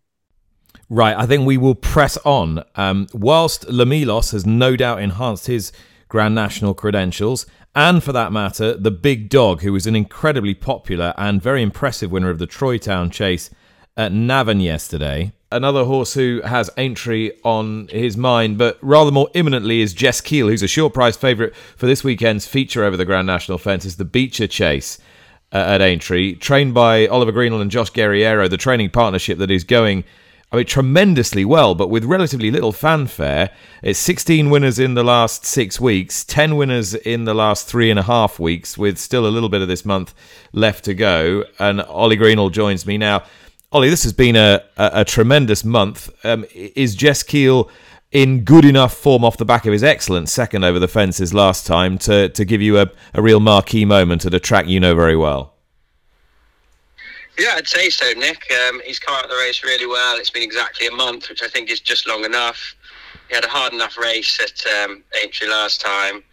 [0.87, 1.17] Right.
[1.17, 2.63] I think we will press on.
[2.75, 5.71] Um, whilst Le Milos has no doubt enhanced his
[6.07, 11.13] Grand National credentials and for that matter, the Big Dog, who was an incredibly popular
[11.17, 13.49] and very impressive winner of the Troy Town Chase
[13.97, 15.33] at Navan yesterday.
[15.55, 20.61] Another horse who has Aintree on his mind, but rather more imminently is Gesskille, who's
[20.61, 24.47] a short price favourite for this weekend's feature over the Grand National fences, the Becher
[24.47, 24.97] Chase
[25.53, 29.63] uh, at Aintree, trained by Oliver Greenall and Josh Guerriero, the training partnership that is
[29.63, 30.03] going
[30.51, 33.49] I mean, tremendously well, but with relatively little fanfare.
[33.81, 37.99] It's 16 winners in the last six weeks, 10 winners in the last three and
[37.99, 40.13] a half weeks, with still a little bit of this month
[40.53, 41.45] left to go.
[41.59, 43.23] And Ollie Greenall joins me now.
[43.75, 46.09] Ollie, this has been a, a, a tremendous month.
[46.23, 47.69] Um, is Gesskille
[48.13, 51.67] in good enough form off the back of his excellent second over the fences last
[51.67, 54.95] time to, to give you a, a real marquee moment at a track you know
[54.95, 55.55] very well?
[57.37, 58.49] Yeah, I'd say so, Nick.
[58.69, 60.15] Um, he's come out of the race really well.
[60.15, 62.77] It's been exactly a month, which I think is just long enough.
[63.27, 66.23] He had a hard enough race at um, Aintree last time.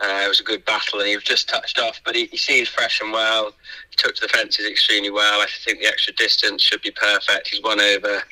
[0.00, 2.36] Uh, it was a good battle, and he was just touched off, but he, he
[2.36, 3.52] seems fresh and well.
[3.90, 5.40] He took to the fences extremely well.
[5.40, 7.48] I think the extra distance should be perfect.
[7.48, 8.22] He's won over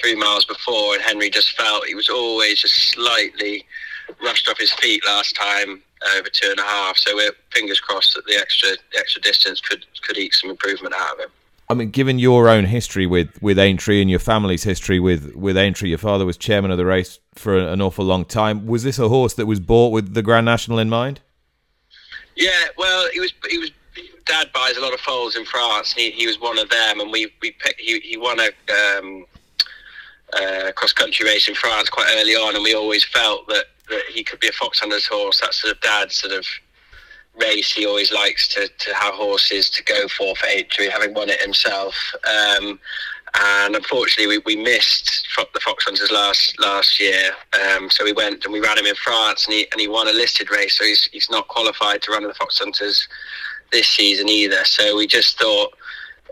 [0.00, 3.66] three miles before, and Henry just felt he was always just slightly
[4.22, 5.82] rushed off his feet last time
[6.16, 6.96] over two and a half.
[6.96, 11.14] So we're fingers crossed that the extra extra distance could could eke some improvement out
[11.14, 11.30] of him.
[11.70, 15.56] I mean, given your own history with with Aintree and your family's history with with
[15.56, 18.66] Aintree, your father was chairman of the race for an awful long time.
[18.66, 21.20] Was this a horse that was bought with the Grand National in mind?
[22.36, 23.70] Yeah, well, he was he was.
[24.26, 25.90] Dad buys a lot of foals in France.
[25.92, 29.24] He, he was one of them, and we we picked, he he won a um,
[30.34, 34.02] uh, cross country race in France quite early on, and we always felt that, that
[34.12, 35.40] he could be a fox hunter's horse.
[35.40, 36.46] That's sort of Dad's sort of
[37.40, 41.28] race he always likes to, to have horses to go for for Aintree, having won
[41.30, 41.94] it himself.
[42.26, 42.78] Um,
[43.34, 47.30] and unfortunately, we, we missed the Fox Hunters last last year.
[47.52, 50.08] Um, so we went and we ran him in France, and he and he won
[50.08, 50.78] a listed race.
[50.78, 53.08] So he's he's not qualified to run in the Fox Hunters
[53.72, 54.64] this season either.
[54.64, 55.74] So we just thought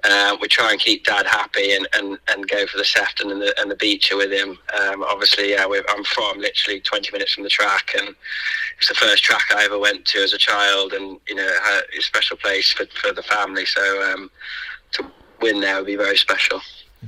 [0.05, 3.41] uh, we try and keep Dad happy and, and, and go for the Sefton and
[3.41, 4.59] the and the Becher with him.
[4.81, 8.15] Um, obviously, yeah, I'm from literally 20 minutes from the track, and
[8.79, 11.83] it's the first track I ever went to as a child, and you know, had
[11.99, 13.67] a special place for, for the family.
[13.67, 14.31] So um,
[14.93, 16.61] to win there would be very special.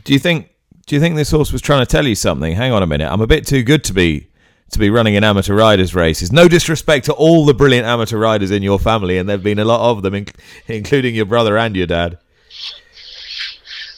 [0.05, 0.51] Do you think?
[0.87, 2.55] Do you think this horse was trying to tell you something?
[2.55, 4.29] Hang on a minute, I'm a bit too good to be
[4.70, 6.33] to be running an amateur riders races.
[6.33, 9.64] No disrespect to all the brilliant amateur riders in your family, and there've been a
[9.64, 10.27] lot of them,
[10.66, 12.18] including your brother and your dad.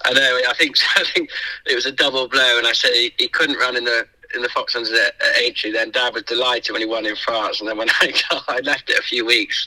[0.05, 0.40] I know.
[0.48, 1.31] I think I think
[1.66, 4.42] it was a double blow, and I said he, he couldn't run in the in
[4.42, 5.72] the Fox Hunters at, at Aintree.
[5.72, 8.12] Then Dad was delighted when he won in France, and then when I
[8.48, 9.66] I left it a few weeks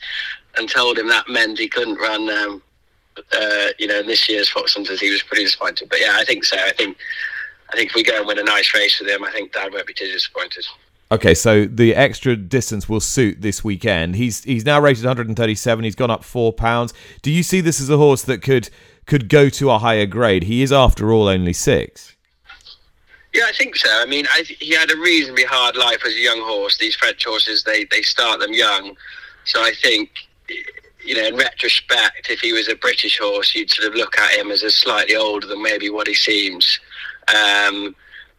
[0.58, 2.30] and told him that meant he couldn't run.
[2.30, 2.62] Um,
[3.18, 5.90] uh, you know, in this year's Fox Hunters, he was pretty disappointed.
[5.90, 6.58] But yeah, I think so.
[6.58, 6.98] I think
[7.72, 9.74] I think if we go and win a nice race with him, I think Dad
[9.74, 10.66] won't be too disappointed.
[11.12, 14.16] Okay, so the extra distance will suit this weekend.
[14.16, 15.84] He's he's now rated 137.
[15.84, 16.94] He's gone up four pounds.
[17.22, 18.70] Do you see this as a horse that could
[19.06, 20.44] could go to a higher grade?
[20.44, 22.16] He is, after all, only six.
[23.34, 23.90] Yeah, I think so.
[23.92, 26.78] I mean, I, he had a reasonably hard life as a young horse.
[26.78, 28.96] These French horses, they they start them young,
[29.46, 30.10] so I think
[31.04, 34.32] you know, in retrospect, if he was a British horse, you'd sort of look at
[34.32, 36.80] him as a slightly older than maybe what he seems.
[37.28, 37.96] Um,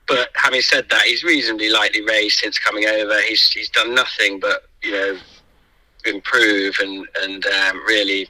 [0.06, 3.20] but having said that, he's reasonably lightly raced since coming over.
[3.22, 5.18] He's he's done nothing but you know
[6.04, 8.28] improve and and um, really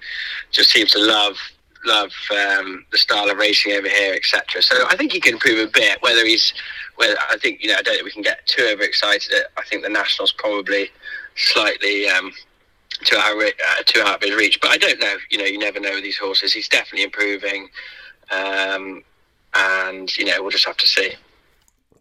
[0.53, 1.37] just seems to love
[1.85, 4.63] love um, the style of racing over here, etc.
[4.63, 6.01] So I think he can improve a bit.
[6.01, 6.53] Whether he's,
[6.97, 9.33] whether I think you know, I don't think we can get too overexcited.
[9.57, 10.91] I think the Nationals probably
[11.37, 12.09] slightly
[13.13, 13.51] um, our uh,
[13.87, 14.61] too out of his reach.
[14.61, 15.17] But I don't know.
[15.31, 16.53] You know, you never know with these horses.
[16.53, 17.69] He's definitely improving,
[18.31, 19.03] um,
[19.55, 21.13] and you know, we'll just have to see.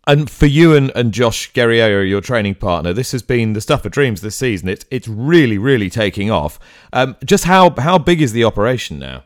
[0.06, 3.86] And for you and, and Josh Guerriero, your training partner, this has been the stuff
[3.86, 4.67] of dreams this season.
[4.67, 6.60] It's it's really really taking off.
[6.91, 9.23] Um, just how how big is the operation now?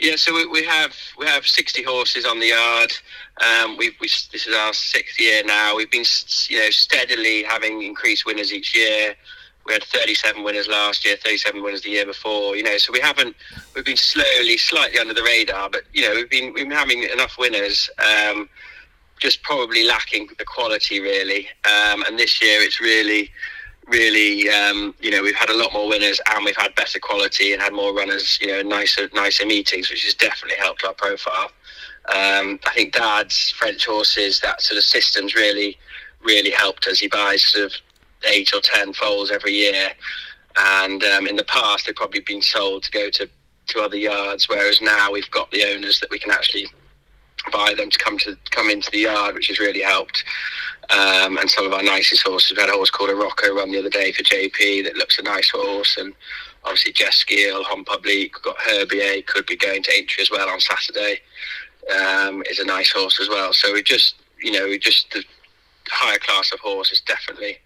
[0.00, 2.92] Yeah, so we, we have we have sixty horses on the yard.
[3.40, 5.76] Um, we, we this is our sixth year now.
[5.76, 6.04] We've been
[6.48, 9.14] you know steadily having increased winners each year.
[9.66, 12.56] We had 37 winners last year, 37 winners the year before.
[12.56, 13.34] You know, so we haven't
[13.74, 17.02] we've been slowly, slightly under the radar, but you know we've been we've been having
[17.02, 17.90] enough winners.
[17.98, 18.48] Um,
[19.18, 21.48] just probably lacking the quality really.
[21.64, 23.30] Um, and this year it's really,
[23.86, 27.52] really, um, you know, we've had a lot more winners and we've had better quality
[27.52, 31.50] and had more runners, you know, nicer, nicer meetings, which has definitely helped our profile.
[32.14, 35.78] Um, I think Dad's French horses, that sort of system's really,
[36.22, 36.98] really helped us.
[36.98, 37.72] He buys sort of
[38.26, 39.90] eight or ten foals every year.
[40.56, 43.28] And um, in the past, they've probably been sold to go to,
[43.68, 46.66] to other yards, whereas now we've got the owners that we can actually
[47.52, 50.24] buy them to come to come into the yard, which has really helped.
[50.88, 52.56] Um, and some of our nicest horses.
[52.56, 55.18] We had a horse called a Rocco run the other day for JP that looks
[55.18, 56.14] a nice horse, and
[56.62, 60.60] obviously Gesskille, Hon Public, we've got Herbier, could be going to Aintree as well on
[60.60, 61.20] Saturday.
[61.92, 63.52] Um, is a nice horse as well.
[63.52, 65.24] So we just, you know, we just the
[65.88, 67.58] higher class of horses definitely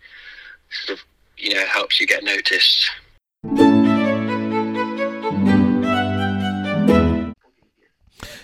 [0.70, 1.04] sort of,
[1.37, 2.90] you know, helps you get noticed.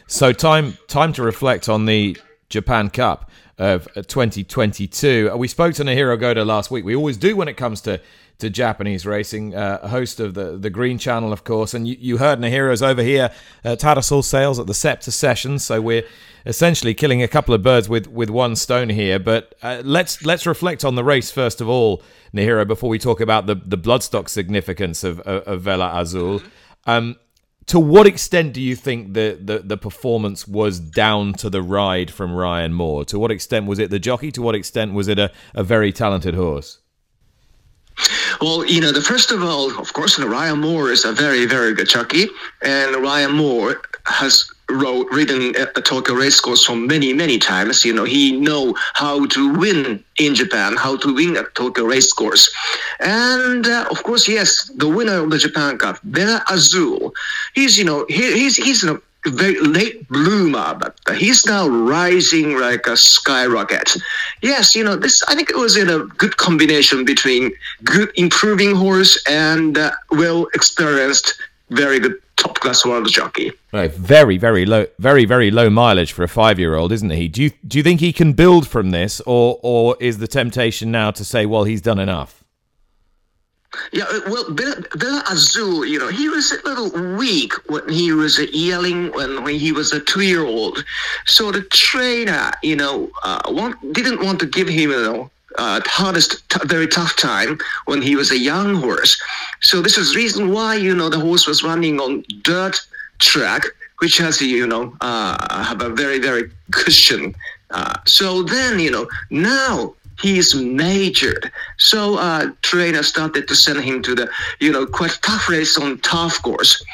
[0.09, 2.17] So time time to reflect on the
[2.49, 5.35] Japan Cup of 2022.
[5.37, 6.85] We spoke to Naohiro Goda last week.
[6.85, 8.01] We always do when it comes to
[8.39, 11.73] to Japanese racing, uh, host of the the Green Channel, of course.
[11.73, 13.31] And you, you heard Naohiro's over here
[13.65, 15.65] at Tattersall Sales at the Sceptre Sessions.
[15.65, 16.05] So we're
[16.45, 19.19] essentially killing a couple of birds with, with one stone here.
[19.19, 22.03] But uh, let's let's reflect on the race first of all,
[22.35, 26.43] Naohiro, before we talk about the, the bloodstock significance of, of, of Vela Azul.
[26.87, 27.17] Um,
[27.67, 32.11] to what extent do you think the, the, the performance was down to the ride
[32.13, 33.05] from Ryan Moore?
[33.07, 34.31] To what extent was it the jockey?
[34.33, 36.79] To what extent was it a, a very talented horse?
[38.41, 41.75] Well, you know, the first of all, of course, Ryan Moore is a very, very
[41.75, 42.27] good jockey,
[42.63, 47.85] and Ryan Moore has ridden at the Tokyo Racecourse for many, many times.
[47.85, 52.53] You know, he know how to win in Japan, how to win at Tokyo Racecourse,
[53.01, 57.15] and uh, of course, yes, the winner of the Japan Cup, Vela Azul.
[57.55, 62.87] He's, you know, he, he's he's know, very late bloomer, but he's now rising like
[62.87, 63.97] a skyrocket.
[64.43, 65.23] Yes, you know this.
[65.25, 67.53] I think it was in a good combination between
[67.85, 71.35] good improving horse and uh, well experienced,
[71.71, 73.53] very good top class world jockey.
[73.73, 77.29] Right, very, very low, very, very low mileage for a five-year-old, isn't he?
[77.29, 80.91] Do you do you think he can build from this, or or is the temptation
[80.91, 82.45] now to say, well, he's done enough?
[83.93, 88.39] Yeah, uh, well, Vela Azul, you know, he was a little weak when he was
[88.55, 90.83] yelling when, when he was a two-year-old.
[91.27, 95.81] So the trainer, you know, uh, want, didn't want to give him, you know, uh,
[95.85, 99.21] hardest, t- very tough time when he was a young horse.
[99.61, 102.81] So this is reason why, you know, the horse was running on dirt
[103.19, 103.63] track,
[103.99, 107.35] which has, you know, uh, have a very, very cushion.
[107.71, 111.51] Uh, so then, you know, now he's majored.
[111.79, 115.99] So uh, trainer started to send him to the, you know, quite tough race on
[115.99, 116.85] tough course.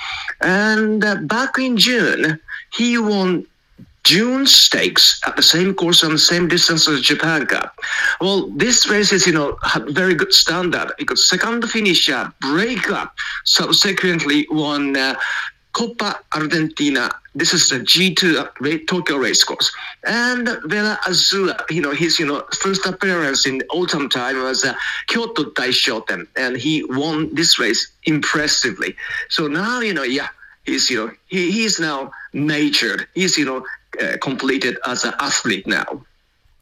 [0.41, 2.41] And uh, back in June,
[2.73, 3.47] he won
[4.05, 7.79] June Stakes at the same course on the same distance as Japan Cup.
[8.21, 9.57] Well, this race is, you know,
[9.89, 15.15] very good standard because second finisher, Breakup, subsequently won uh,
[15.73, 17.11] Coppa Argentina.
[17.35, 19.73] This is the G2 Tokyo race course.
[20.05, 24.75] And Vela Azula, you know, his, you know, first appearance in autumn time was uh,
[25.07, 28.97] Kyoto Daishoten, and he won this race impressively.
[29.31, 30.29] So now, you know, yeah,
[30.65, 33.07] he's, you know, he, he's now matured.
[33.15, 33.65] He's, you know,
[34.01, 36.05] uh, completed as an athlete now.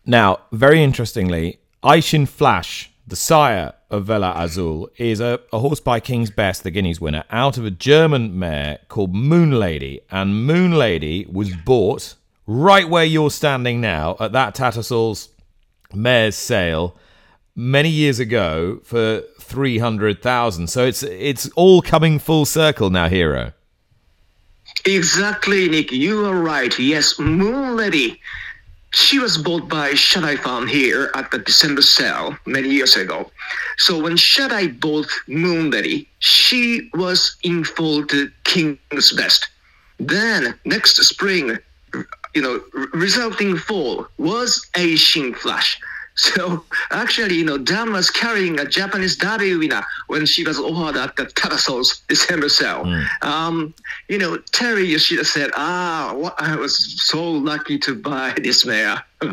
[0.07, 6.01] Now, very interestingly, Eishin Flash, the sire of Vela Azul is a, a horse by
[6.01, 10.01] King's Best, the Guineas winner, out of a German mare called Moon Lady.
[10.11, 12.14] And Moon Lady was bought
[12.47, 15.29] right where you're standing now at that Tattersall's
[15.95, 16.97] mare's sale
[17.55, 20.69] many years ago for 300,000.
[20.69, 23.53] So it's it's all coming full circle now, Hiro.
[24.85, 25.93] Exactly, Nick.
[25.93, 26.77] You are right.
[26.79, 28.21] Yes, Moon Lady
[28.93, 33.31] she was bought by Shadai Farm here at the December sale many years ago.
[33.79, 39.49] So when Shadai bought Moon Lady, she was in full to King's Best.
[39.99, 41.59] Then next spring,
[42.35, 42.61] you know,
[42.93, 45.79] resulting fall was Eishin Flash.
[46.16, 50.96] So actually, you know, Dan was carrying a Japanese derby winner when she was offered
[50.96, 52.85] at the Tattersall's December sale.
[52.85, 53.23] Mm.
[53.23, 53.75] Um,
[54.09, 59.03] you know, Teruya Yoshida said, ah, what, I was so lucky to buy this mare.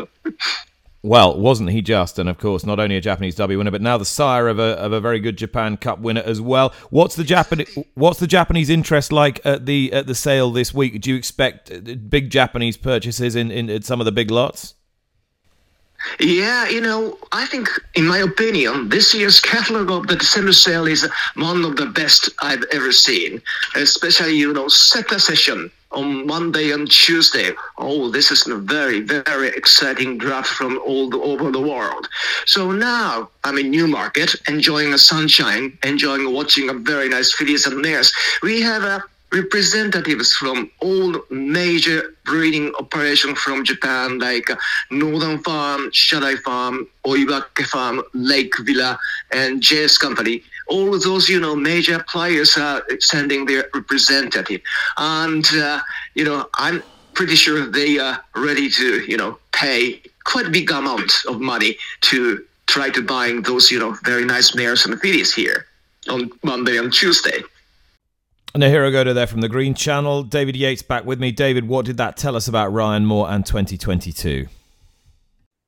[1.04, 2.20] Well, wasn't he just?
[2.20, 4.74] And of course, not only a Japanese Derby winner, but now the sire of a
[4.78, 6.74] of a very good Japan Cup winner as well.
[6.90, 11.00] What's the Japanese What's the Japanese interest like at the at the sale this week?
[11.00, 14.74] Do you expect uh, big Japanese purchases in, in, in some of the big lots?
[16.20, 20.88] Yeah, you know, I think, in my opinion, this year's catalog of the December sale
[20.88, 23.42] is one of the best I've ever seen.
[23.76, 27.52] Especially, you know, second session on Monday and Tuesday.
[27.78, 32.08] Oh, this is a very, very exciting draft from all the, over the world.
[32.46, 37.82] So now I'm in Newmarket, enjoying the sunshine, enjoying watching a very nice fillies and
[37.82, 38.12] mares.
[38.44, 44.50] We have a representatives from all major breeding operations from Japan, like
[44.92, 48.98] Northern Farm, Shadai Farm, Oiwake Farm, Lake Villa,
[49.32, 50.44] and JS Company.
[50.68, 54.62] All of those, you know, major players are sending their representative.
[54.98, 55.80] And, uh,
[56.14, 60.70] you know, I'm pretty sure they are ready to, you know, pay quite a big
[60.72, 65.34] amount of money to try to buying those, you know, very nice mares and fillies
[65.34, 65.66] here
[66.10, 67.42] on Monday and Tuesday.
[68.56, 70.24] Naohiro Goda there from the Green Channel.
[70.24, 71.32] David Yates back with me.
[71.32, 74.48] David, what did that tell us about Ryan Moore and 2022?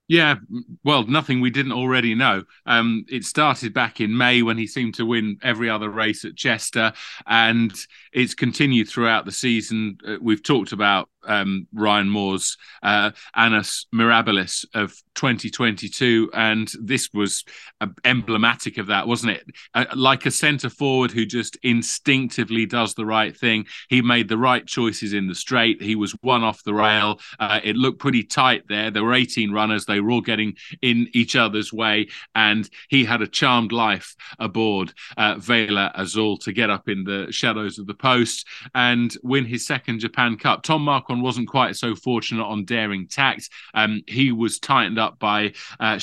[0.10, 0.38] Yeah,
[0.84, 2.44] well, nothing we didn't already know.
[2.66, 6.36] Um, it started back in May when he seemed to win every other race at
[6.36, 6.94] Chester,
[7.28, 7.72] and
[8.14, 9.98] it's continued throughout the season.
[10.08, 17.44] Uh, we've talked about um, Ryan Moore's uh, Annus Mirabilis of 2022, and this was
[17.82, 19.46] uh, emblematic of that, wasn't it?
[19.74, 23.66] Uh, like a centre forward who just instinctively does the right thing.
[23.90, 25.82] He made the right choices in the straight.
[25.82, 27.20] He was one off the rail.
[27.40, 28.92] Uh, it looked pretty tight there.
[28.92, 29.86] There were 18 runners.
[29.86, 34.94] They were all getting in each other's way, and he had a charmed life aboard
[35.18, 39.66] uh, Vela Azul to get up in the shadows of the post and win his
[39.66, 40.64] second Japan Cup.
[40.64, 43.50] Tom Marquand wasn't quite so fortunate on Daring Tact.
[43.74, 46.00] Um, he was tightened up by uh,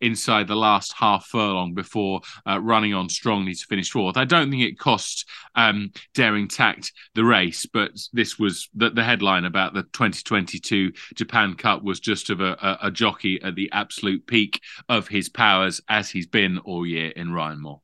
[0.00, 4.16] inside the last half furlong before uh, running on strongly to finish fourth.
[4.16, 9.02] I don't think it cost um, Daring Tact the race, but this was the, the,
[9.02, 13.70] headline about the 2022 Japan Cup was just of a, a, a jockey at the
[13.72, 17.80] absolute peak of his powers as he's been all year in Ryan Moore.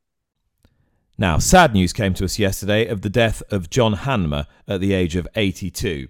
[1.20, 4.92] Now, sad news came to us yesterday of the death of John Hanmer at the
[4.92, 6.06] age of 82.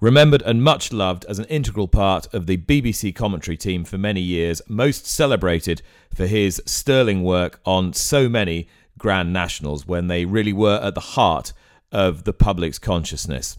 [0.00, 4.22] Remembered and much loved as an integral part of the BBC commentary team for many
[4.22, 5.82] years, most celebrated
[6.14, 8.66] for his sterling work on so many
[8.96, 11.52] Grand Nationals when they really were at the heart
[11.92, 13.58] of the public's consciousness.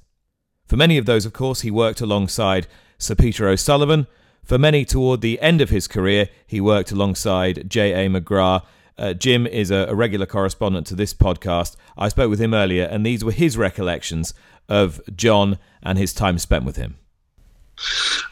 [0.66, 2.66] For many of those, of course, he worked alongside
[2.98, 4.08] Sir Peter O'Sullevan.
[4.44, 8.10] For many, toward the end of his career, he worked alongside J.A.
[8.10, 8.64] McGrath
[9.02, 11.76] uh, Jim is a, a, regular correspondent to this podcast.
[11.98, 14.36] I spoke with him earlier, and these were his recollections
[14.70, 16.98] of John and his time spent with him.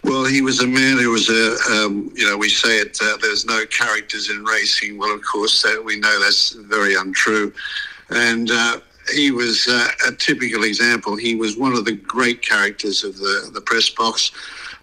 [0.03, 3.17] Well, he was a man who was a, um, you know, we say it, uh,
[3.17, 4.99] there's no characters in racing.
[4.99, 7.51] Well, of course, uh, we know that's very untrue.
[8.11, 8.79] And uh,
[9.11, 11.15] he was uh, a typical example.
[11.15, 14.31] He was one of the great characters of the, the press box.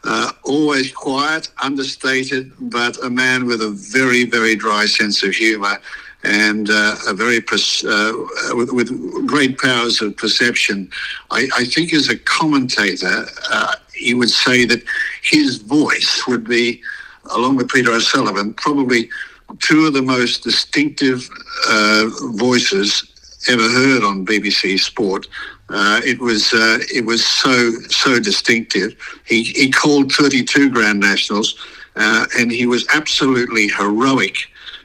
[0.05, 5.79] Uh, always quiet, understated, but a man with a very, very dry sense of humour
[6.27, 8.13] and uh, a very uh,
[8.55, 10.91] with, with, great powers of perception.
[11.31, 14.83] I, I think as a commentator, uh, he would say that
[15.23, 16.83] his voice would be,
[17.31, 19.09] along with Peter O'Sullevan, probably
[19.61, 21.29] two of the most distinctive
[21.69, 23.13] uh, voices
[23.49, 25.29] ever heard on BBC Sport.
[25.69, 28.97] Uh, it was uh, it was so so distinctive.
[29.25, 31.57] He he called 32 Grand Nationals,
[31.97, 34.37] uh, and he was absolutely heroic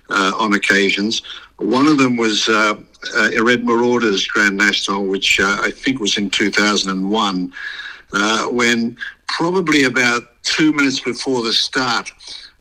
[0.09, 1.21] uh, on occasions.
[1.57, 2.75] One of them was uh,
[3.15, 7.53] uh Red Marauder's Grand National, which uh, I think was in 2001,
[8.51, 12.11] when probably about two minutes before the start,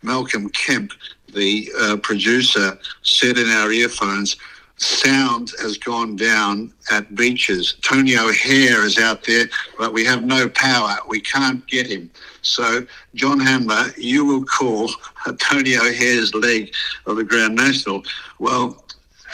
[0.03, 0.93] Malcolm Kemp,
[1.33, 1.71] the
[2.03, 4.37] producer, said in our earphones
[4.81, 7.75] sound has gone down at Becher's.
[7.83, 9.47] Tony O'Hehir is out there,
[9.79, 10.97] but we have no power.
[11.07, 12.11] We can't get him.
[12.43, 14.89] So, John Hanmer, you will call
[15.39, 16.73] Tony O'Hehir's leg
[17.07, 18.03] of the Grand National.
[18.39, 18.83] Well,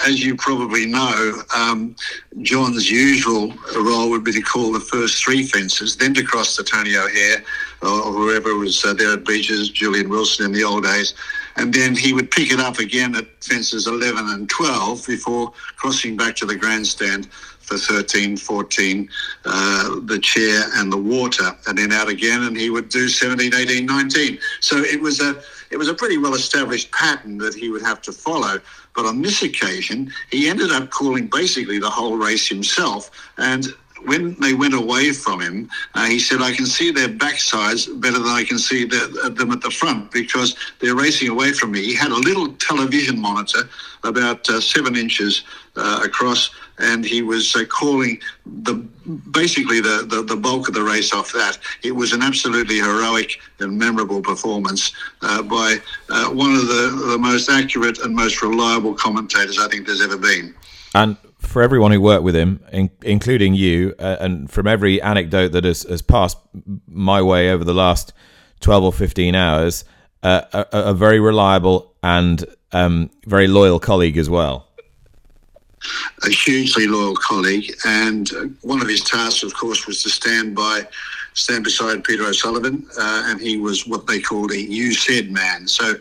[0.04, 1.96] as you probably know, um,
[2.42, 6.64] John's usual role would be to call the first three fences, then to cross to
[6.64, 7.42] Tony O'Hehir
[7.82, 11.14] or whoever was uh, there at Becher's, Julian Wilson in the old days,
[11.56, 16.16] and then he would pick it up again at fences 11 and 12 before crossing
[16.16, 17.28] back to the grandstand
[17.66, 19.08] for 13, 14,
[19.44, 23.52] uh, the chair and the water, and then out again, and he would do 17,
[23.52, 24.38] 18, 19.
[24.60, 25.42] So it was a
[25.72, 28.60] it was a pretty well established pattern that he would have to follow.
[28.94, 33.66] But on this occasion, he ended up calling basically the whole race himself, and
[34.04, 38.18] when they went away from him, uh, he said, I can see their backsides better
[38.18, 41.72] than I can see the, uh, them at the front because they're racing away from
[41.72, 41.82] me.
[41.82, 43.68] He had a little television monitor
[44.04, 45.44] about uh, seven inches
[45.76, 48.74] uh, across, and he was uh, calling the
[49.30, 51.58] basically the, the, the, bulk of the race off that.
[51.82, 54.92] It was an absolutely heroic and memorable performance
[55.22, 55.78] uh, by
[56.32, 60.54] one of the, the most accurate and most reliable commentators I think there's ever been.
[60.94, 61.16] And
[61.46, 65.64] for everyone who worked with him, in, including you, uh, and from every anecdote that
[65.64, 66.38] has, has, passed
[66.88, 68.12] my way over the last
[68.60, 69.84] 12 or 15 hours,
[70.22, 74.68] uh, a, a, very reliable and um, very loyal colleague as well.
[76.24, 78.28] A hugely loyal colleague, and
[78.62, 80.86] one of his tasks, of course, was to stand by,
[81.34, 85.68] stand beside Peter O'Sullevan, uh, and he was what they called a "you said" man.
[85.68, 85.94] So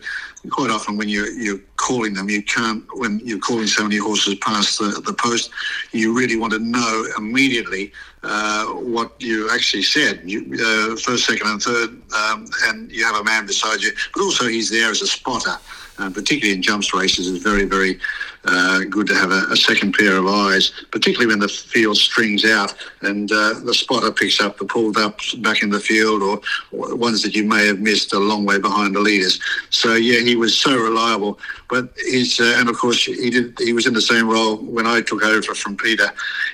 [0.50, 4.34] quite often when you're, you're calling them, you can't, when you're calling so many horses
[4.36, 5.50] past the, the post,
[5.92, 7.92] you really want to know immediately
[8.22, 10.20] uh, what you actually said.
[10.24, 14.22] You, uh, first, second, and third, um, and you have a man beside you, but
[14.22, 15.56] also he's there as a spotter.
[15.98, 17.98] And particularly in jumps races, is very, very
[18.46, 22.44] uh, good to have a, a, second pair of eyes, particularly when the field strings
[22.44, 26.40] out and uh, the spotter picks up the pulled ups back in the field or,
[26.72, 29.40] or, ones that you may have missed a long way behind the leaders.
[29.70, 31.38] So yeah, he was so reliable.
[31.68, 33.58] But he's uh, and of course he did.
[33.58, 36.08] He was in the same role when I took over from Peter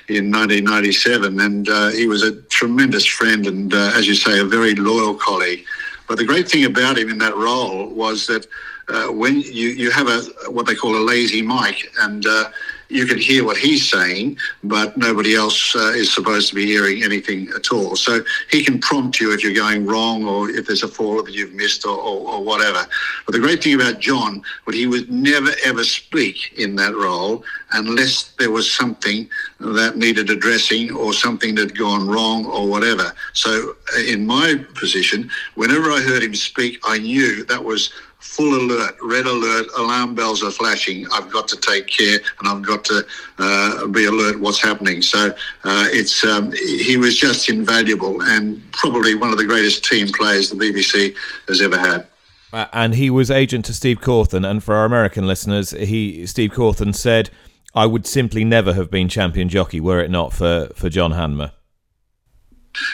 [0.07, 4.45] in 1997, and uh, he was a tremendous friend and, uh, as you say, a
[4.45, 5.65] very loyal colleague.
[6.07, 8.47] But the great thing about him in that role was that
[8.89, 10.21] uh, when you, you have a
[10.51, 12.49] what they call a lazy mic, and uh,
[12.89, 17.03] you can hear what he's saying, but nobody else uh, is supposed to be hearing
[17.03, 17.95] anything at all.
[17.95, 18.21] So
[18.51, 21.53] he can prompt you if you're going wrong or if there's a fall that you've
[21.53, 22.85] missed or, or, or whatever.
[23.25, 27.43] But the great thing about John, but he would never ever speak in that role
[27.71, 29.27] unless there was something
[29.59, 33.11] that needed addressing or something that had gone wrong or whatever.
[33.33, 37.91] So uh, in my position, whenever I heard him speak, I knew that was
[38.23, 41.05] full alert, red alert, alarm bells are flashing.
[41.11, 43.05] I've got to take care and I've got to
[43.37, 45.01] uh, be alert what's happening.
[45.01, 50.07] So uh, it's um, he was just invaluable and probably one of the greatest team
[50.07, 51.15] players the BBC
[51.47, 52.07] has ever had.
[52.53, 54.49] Uh, and he was agent to Steve Cauthen.
[54.49, 57.29] And for our American listeners, he Steve Cauthen said,
[57.75, 61.51] "I would simply never have been champion jockey were it not for for John Hanmer."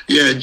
[0.10, 0.34] Yeah,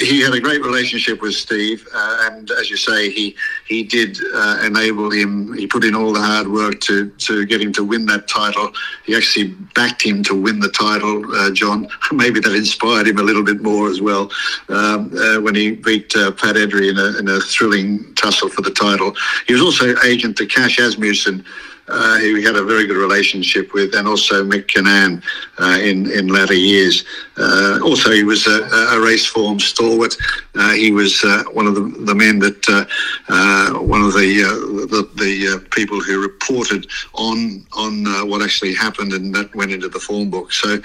[0.00, 3.36] he had a great relationship with Steve, uh, and as you say, he
[3.66, 5.52] he did uh, enable him.
[5.54, 8.72] He put in all the hard work to to get him to win that title.
[9.04, 11.88] He actually backed him to win the title, uh, John.
[12.12, 14.30] Maybe that inspired him a little bit more as well
[14.70, 18.62] um, uh, when he beat uh, Pat Eddery in a, in a thrilling tussle for
[18.62, 19.14] the title.
[19.46, 21.44] He was also agent to Cash Asmussen
[21.88, 25.22] uh, he had a very good relationship with, and also Mick Kinane
[25.58, 27.04] uh, in in latter years.
[27.36, 30.16] Uh, also, he was a, a Raceform stalwart.
[30.54, 32.86] Uh, he was uh, one of the, the men that
[33.28, 34.42] uh, one of the
[34.90, 40.00] the, the people who reported on on what actually happened, and that went into the
[40.00, 40.52] form book.
[40.52, 40.78] So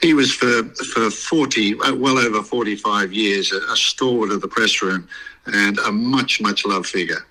[0.00, 4.48] he was for for forty, well over forty five years, a, a stalwart of the
[4.48, 5.08] press room
[5.46, 7.24] and a much much loved figure.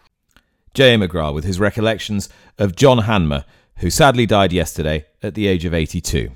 [0.74, 0.97] J.A.
[0.97, 2.28] McGrath with his recollections
[2.58, 3.45] of John Hanmer,
[3.78, 6.32] who sadly died yesterday at the age of 82.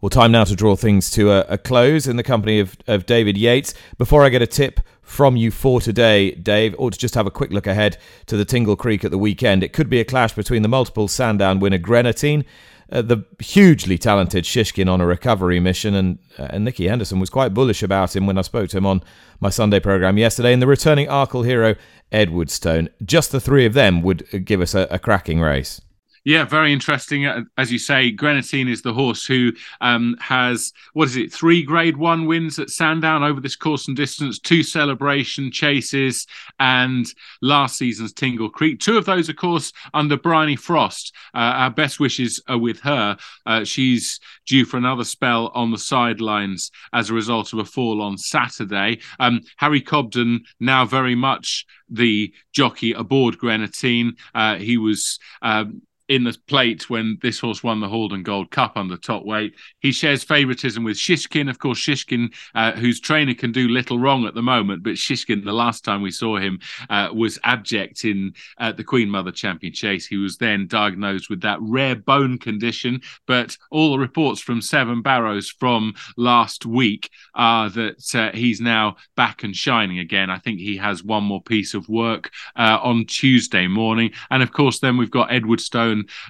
[0.00, 3.06] Well, time now to draw things to a, a, close in the company of, of
[3.06, 3.72] David Yates.
[3.96, 7.30] Before I get a tip from you for today, Dave, or to just have a
[7.30, 10.34] quick look ahead to the Tingle Creek at the weekend, it could be a clash
[10.34, 12.44] between the multiple Sandown winner Greaneteen,
[12.90, 17.30] uh, the hugely talented Shishkin on a recovery mission, and, uh, and Nicky Henderson was
[17.30, 19.02] quite bullish about him when I spoke to him on
[19.40, 21.74] my Sunday programme yesterday, and the returning Arkle hero
[22.12, 22.88] Edwardstone.
[23.04, 25.80] Just the three of them would give us a, a cracking race.
[26.26, 27.26] Yeah, very interesting.
[27.26, 29.52] Uh, as you say, Greaneteen is the horse who
[29.82, 33.96] um, has, what is it, three grade one wins at Sandown over this course and
[33.96, 36.26] distance, two celebration chases,
[36.58, 37.06] and
[37.42, 38.80] last season's Tingle Creek.
[38.80, 41.14] Two of those, of course, under Bryony Frost.
[41.34, 43.18] Uh, our best wishes are with her.
[43.44, 48.00] Uh, she's due for another spell on the sidelines as a result of a fall
[48.00, 48.98] on Saturday.
[49.20, 54.16] Um, Harry Cobden, now very much the jockey aboard Greaneteen.
[54.34, 55.18] Uh, he was.
[55.42, 59.54] Um, in the plate when this horse won the Haldon Gold Cup under top weight.
[59.80, 61.48] He shares favouritism with Shishkin.
[61.48, 65.44] Of course, Shishkin, uh, whose trainer can do little wrong at the moment, but Shishkin,
[65.44, 69.72] the last time we saw him, uh, was abject in uh, the Queen Mother Champion
[69.72, 70.06] Chase.
[70.06, 75.00] He was then diagnosed with that rare bone condition, but all the reports from Seven
[75.00, 80.30] Barrows from last week are that uh, he's now back and shining again.
[80.30, 84.12] I think he has one more piece of work uh, on Tuesday morning.
[84.30, 85.30] And of course, then we've got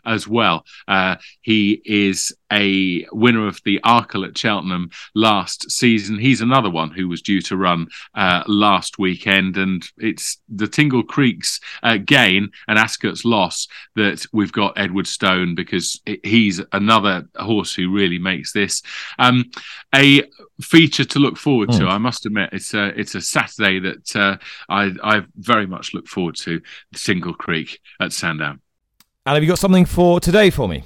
[0.04, 0.64] As well.
[0.86, 6.18] Uh, he is a winner of the Arkle at Cheltenham last season.
[6.18, 11.02] He's another one who was due to run uh, last weekend, and it's the Tingle
[11.02, 17.90] Creek's uh, gain and Ascot's loss that we've got Edwardstone because he's another horse who
[17.90, 18.82] really makes this
[19.18, 19.44] um,
[19.94, 20.22] a
[20.60, 21.80] feature to look forward to.
[21.80, 21.90] Mm.
[21.90, 24.36] I must admit, it's a it's a Saturday that uh,
[24.68, 26.60] I I very much look forward to.
[26.92, 28.60] The Tingle Creek at Sandown.
[29.26, 30.84] And have you got something for today for me?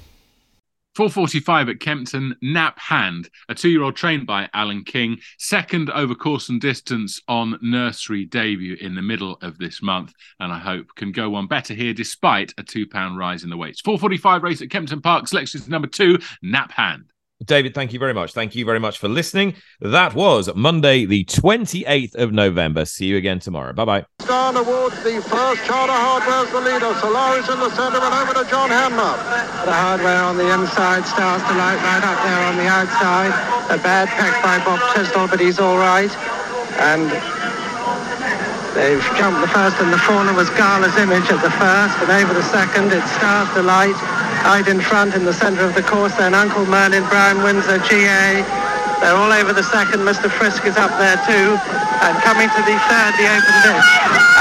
[0.97, 6.59] 4.45 at Kempton, Nap Hand, a two-year-old trained by Alan King, second over course and
[6.59, 11.29] distance on nursery debut in the middle of this month, and I hope can go
[11.29, 13.81] one better here despite a £2 rise in the weights.
[13.81, 17.11] 4.45 race at Kempton Park, selection number two, Nap Hand.
[17.45, 18.33] David, thank you very much.
[18.33, 19.55] Thank you very much for listening.
[19.79, 22.83] That was Monday, the 28th of November.
[22.83, 23.71] See you again tomorrow.
[23.71, 24.05] Bye bye.
[24.27, 25.63] Down towards the first.
[25.63, 26.93] Charter Hardware's the leader.
[26.99, 29.15] Solaris in the centre and over to John Hanmer.
[29.63, 33.31] The hardware on the inside, Stars Delight right up there on the outside.
[33.71, 36.11] A bad pack by Bob Tisdall, but he's all right.
[36.79, 37.07] And
[38.75, 42.33] they've jumped the first and the corner was Gala's image at the first, and over
[42.33, 43.97] the second it's Stars Delight.
[44.47, 48.39] Eyed in front in the centre of the course, then Uncle Merlin, Brown Windsor, GA.
[48.99, 50.03] They're all over the second.
[50.03, 50.31] Mr.
[50.31, 51.55] Frisk is up there too.
[52.03, 53.89] And coming to the third, the open ditch.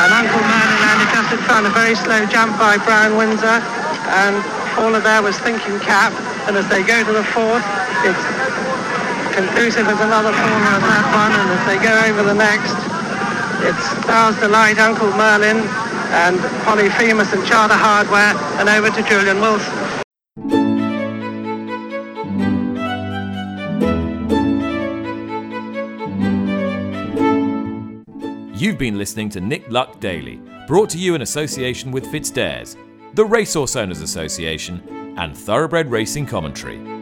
[0.02, 1.66] And Uncle Merlin landed just in front.
[1.66, 3.62] A very slow jump by Brown Windsor.
[4.22, 4.38] And
[4.78, 6.10] all of there was Thinking Cap.
[6.46, 7.62] And as they go to the fourth,
[8.02, 8.24] it's
[9.34, 11.34] conclusive as another corner of that one.
[11.34, 12.87] And as they go over the next,
[13.66, 15.58] it's Stars Delight, Uncle Merlin,
[16.10, 18.34] and Polyphemus and Charter Hardware.
[18.58, 19.74] And over to Julian Wilson.
[28.54, 32.76] You've been listening to Nick Luck Daily, brought to you in association with FitzDares,
[33.14, 36.97] the Racehorse Owners Association, and Thoroughbred Racing Commentary.